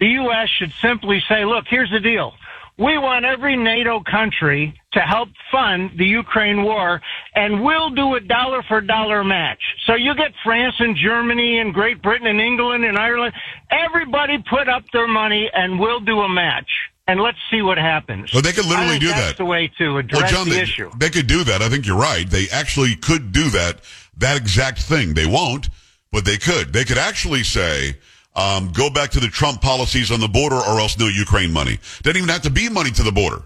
the 0.00 0.06
U.S. 0.22 0.48
should 0.58 0.72
simply 0.82 1.22
say, 1.28 1.44
look, 1.44 1.66
here's 1.68 1.90
the 1.90 2.00
deal. 2.00 2.34
We 2.76 2.98
want 2.98 3.24
every 3.24 3.56
NATO 3.56 4.02
country 4.02 4.74
to 4.94 4.98
help 5.00 5.28
fund 5.52 5.92
the 5.96 6.06
Ukraine 6.06 6.64
war, 6.64 7.00
and 7.36 7.62
we'll 7.62 7.90
do 7.90 8.16
a 8.16 8.20
dollar 8.20 8.64
for 8.64 8.80
dollar 8.80 9.22
match. 9.22 9.62
So 9.86 9.94
you 9.94 10.16
get 10.16 10.32
France 10.42 10.74
and 10.80 10.96
Germany 10.96 11.60
and 11.60 11.72
Great 11.72 12.02
Britain 12.02 12.26
and 12.26 12.40
England 12.40 12.84
and 12.84 12.98
Ireland. 12.98 13.34
Everybody 13.70 14.42
put 14.50 14.68
up 14.68 14.82
their 14.92 15.06
money, 15.06 15.48
and 15.54 15.78
we'll 15.78 16.00
do 16.00 16.22
a 16.22 16.28
match. 16.28 16.68
And 17.06 17.20
let's 17.20 17.38
see 17.50 17.60
what 17.62 17.76
happens. 17.78 18.32
Well, 18.32 18.42
they 18.42 18.52
could 18.52 18.64
literally 18.66 18.98
do 18.98 19.08
that's 19.08 19.20
that. 19.20 19.26
That's 19.26 19.38
the 19.38 19.44
way 19.44 19.70
to 19.78 19.98
address 19.98 20.22
Well, 20.22 20.30
John, 20.32 20.48
the 20.48 20.54
they, 20.56 20.62
issue. 20.62 20.90
they 20.98 21.10
could 21.10 21.26
do 21.26 21.44
that. 21.44 21.62
I 21.62 21.68
think 21.68 21.86
you're 21.86 21.98
right. 21.98 22.28
They 22.28 22.48
actually 22.50 22.96
could 22.96 23.30
do 23.30 23.50
that, 23.50 23.82
that 24.18 24.36
exact 24.36 24.82
thing. 24.82 25.14
They 25.14 25.26
won't, 25.26 25.68
but 26.12 26.24
they 26.24 26.36
could. 26.36 26.72
They 26.72 26.84
could 26.84 26.98
actually 26.98 27.42
say, 27.42 27.96
um, 28.36 28.72
go 28.72 28.90
back 28.90 29.10
to 29.10 29.20
the 29.20 29.28
Trump 29.28 29.60
policies 29.60 30.10
on 30.10 30.20
the 30.20 30.28
border 30.28 30.56
or 30.56 30.80
else 30.80 30.98
no 30.98 31.06
Ukraine 31.06 31.52
money. 31.52 31.78
Doesn't 32.02 32.16
even 32.16 32.28
have 32.28 32.42
to 32.42 32.50
be 32.50 32.68
money 32.68 32.90
to 32.92 33.02
the 33.02 33.12
border. 33.12 33.42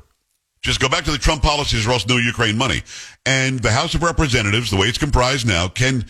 Just 0.60 0.80
go 0.80 0.88
back 0.88 1.04
to 1.04 1.10
the 1.10 1.18
Trump 1.18 1.42
policies 1.42 1.86
or 1.86 1.92
else 1.92 2.06
no 2.06 2.16
Ukraine 2.16 2.56
money. 2.56 2.82
And 3.24 3.60
the 3.60 3.70
House 3.70 3.94
of 3.94 4.02
Representatives, 4.02 4.70
the 4.70 4.76
way 4.76 4.88
it's 4.88 4.98
comprised 4.98 5.46
now, 5.46 5.68
can 5.68 6.04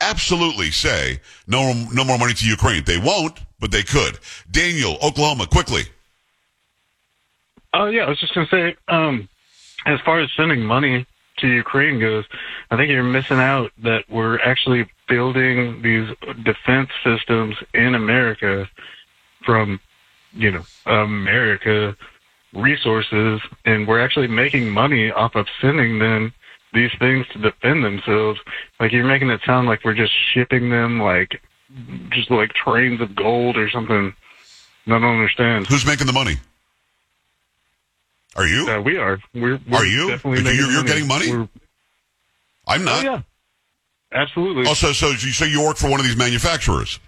absolutely 0.00 0.70
say 0.70 1.20
no, 1.46 1.72
no 1.92 2.04
more 2.04 2.18
money 2.18 2.34
to 2.34 2.46
Ukraine. 2.46 2.84
They 2.84 2.98
won't, 2.98 3.38
but 3.60 3.70
they 3.70 3.82
could. 3.82 4.18
Daniel, 4.50 4.98
Oklahoma, 5.02 5.46
quickly. 5.46 5.82
Oh 7.72 7.86
yeah, 7.86 8.04
I 8.04 8.08
was 8.08 8.20
just 8.20 8.34
gonna 8.34 8.46
say, 8.50 8.76
um, 8.88 9.28
as 9.86 9.98
far 10.04 10.20
as 10.20 10.30
sending 10.36 10.62
money 10.62 11.06
to 11.38 11.48
Ukraine 11.48 11.98
goes, 12.00 12.24
I 12.70 12.76
think 12.76 12.90
you're 12.90 13.02
missing 13.02 13.38
out 13.38 13.72
that 13.82 14.04
we're 14.08 14.38
actually 14.40 14.86
building 15.08 15.82
these 15.82 16.08
defense 16.44 16.90
systems 17.02 17.56
in 17.72 17.94
America 17.94 18.68
from, 19.44 19.80
you 20.32 20.50
know, 20.50 20.64
America 20.86 21.96
resources, 22.54 23.40
and 23.64 23.86
we're 23.88 24.00
actually 24.00 24.28
making 24.28 24.70
money 24.70 25.10
off 25.10 25.34
of 25.34 25.46
sending 25.60 25.98
them 25.98 26.32
these 26.72 26.90
things 26.98 27.26
to 27.32 27.38
defend 27.38 27.84
themselves. 27.84 28.40
Like 28.80 28.92
you're 28.92 29.04
making 29.04 29.30
it 29.30 29.40
sound 29.44 29.68
like 29.68 29.84
we're 29.84 29.94
just 29.94 30.12
shipping 30.32 30.70
them 30.70 31.00
like, 31.00 31.40
just 32.10 32.30
like 32.30 32.52
trains 32.52 33.00
of 33.00 33.14
gold 33.14 33.56
or 33.56 33.68
something. 33.70 34.14
I 34.86 34.90
don't 34.90 35.02
understand. 35.02 35.66
Who's 35.66 35.86
making 35.86 36.06
the 36.06 36.12
money? 36.12 36.36
Are 38.36 38.46
you? 38.46 38.68
Uh, 38.68 38.80
we 38.80 38.96
are. 38.98 39.18
We're, 39.34 39.60
we're 39.68 39.78
Are 39.78 39.84
you? 39.86 40.10
Definitely 40.10 40.54
You're- 40.56 40.72
you're 40.72 40.84
getting 40.84 41.06
money? 41.06 41.30
We're- 41.30 41.48
I'm 42.66 42.80
oh 42.82 42.84
not. 42.84 43.04
yeah, 43.04 43.20
absolutely. 44.12 44.66
Also, 44.66 44.92
so 44.92 45.08
you 45.10 45.16
say 45.32 45.48
you 45.48 45.62
work 45.62 45.76
for 45.76 45.90
one 45.90 46.00
of 46.00 46.06
these 46.06 46.16
manufacturers? 46.16 46.98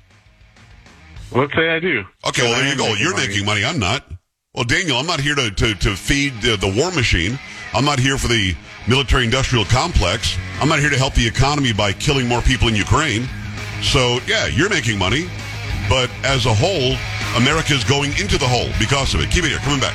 Let's 1.33 1.55
say 1.55 1.71
I 1.71 1.81
do. 1.81 2.05
Okay, 2.29 2.43
well 2.43 2.53
there 2.61 2.69
you 2.71 2.77
go. 2.77 2.85
making 2.89 3.03
You're 3.03 3.15
money. 3.15 3.29
making 3.29 3.47
money. 3.47 3.65
I'm 3.65 3.79
not. 3.79 4.05
Well, 4.55 4.65
Daniel, 4.65 4.99
I'm 4.99 5.07
not 5.07 5.21
here 5.21 5.35
to 5.35 5.51
to, 5.51 5.75
to 5.75 5.97
feed 5.97 6.35
uh, 6.47 6.57
the 6.57 6.73
war 6.77 6.91
machine. 6.93 7.39
I'm 7.75 7.85
not 7.85 7.99
here 7.99 8.19
for 8.19 8.29
the 8.29 8.55
military-industrial 8.87 9.65
complex. 9.67 10.37
I'm 10.61 10.69
not 10.69 10.79
here 10.79 10.91
to 10.91 10.97
help 10.99 11.15
the 11.15 11.27
economy 11.27 11.73
by 11.73 11.93
killing 11.93 12.29
more 12.29 12.43
people 12.43 12.69
in 12.69 12.75
Ukraine. 12.77 13.27
So 13.83 14.21
yeah, 14.27 14.47
you're 14.47 14.71
making 14.71 14.99
money, 14.99 15.29
but 15.89 16.11
as 16.23 16.47
a 16.47 16.55
whole, 16.55 16.97
America's 17.37 17.83
going 17.85 18.11
into 18.21 18.39
the 18.39 18.47
hole 18.47 18.69
because 18.79 19.15
of 19.15 19.21
it. 19.21 19.31
Keep 19.31 19.45
it 19.45 19.49
here. 19.51 19.59
Coming 19.59 19.81
back. 19.81 19.95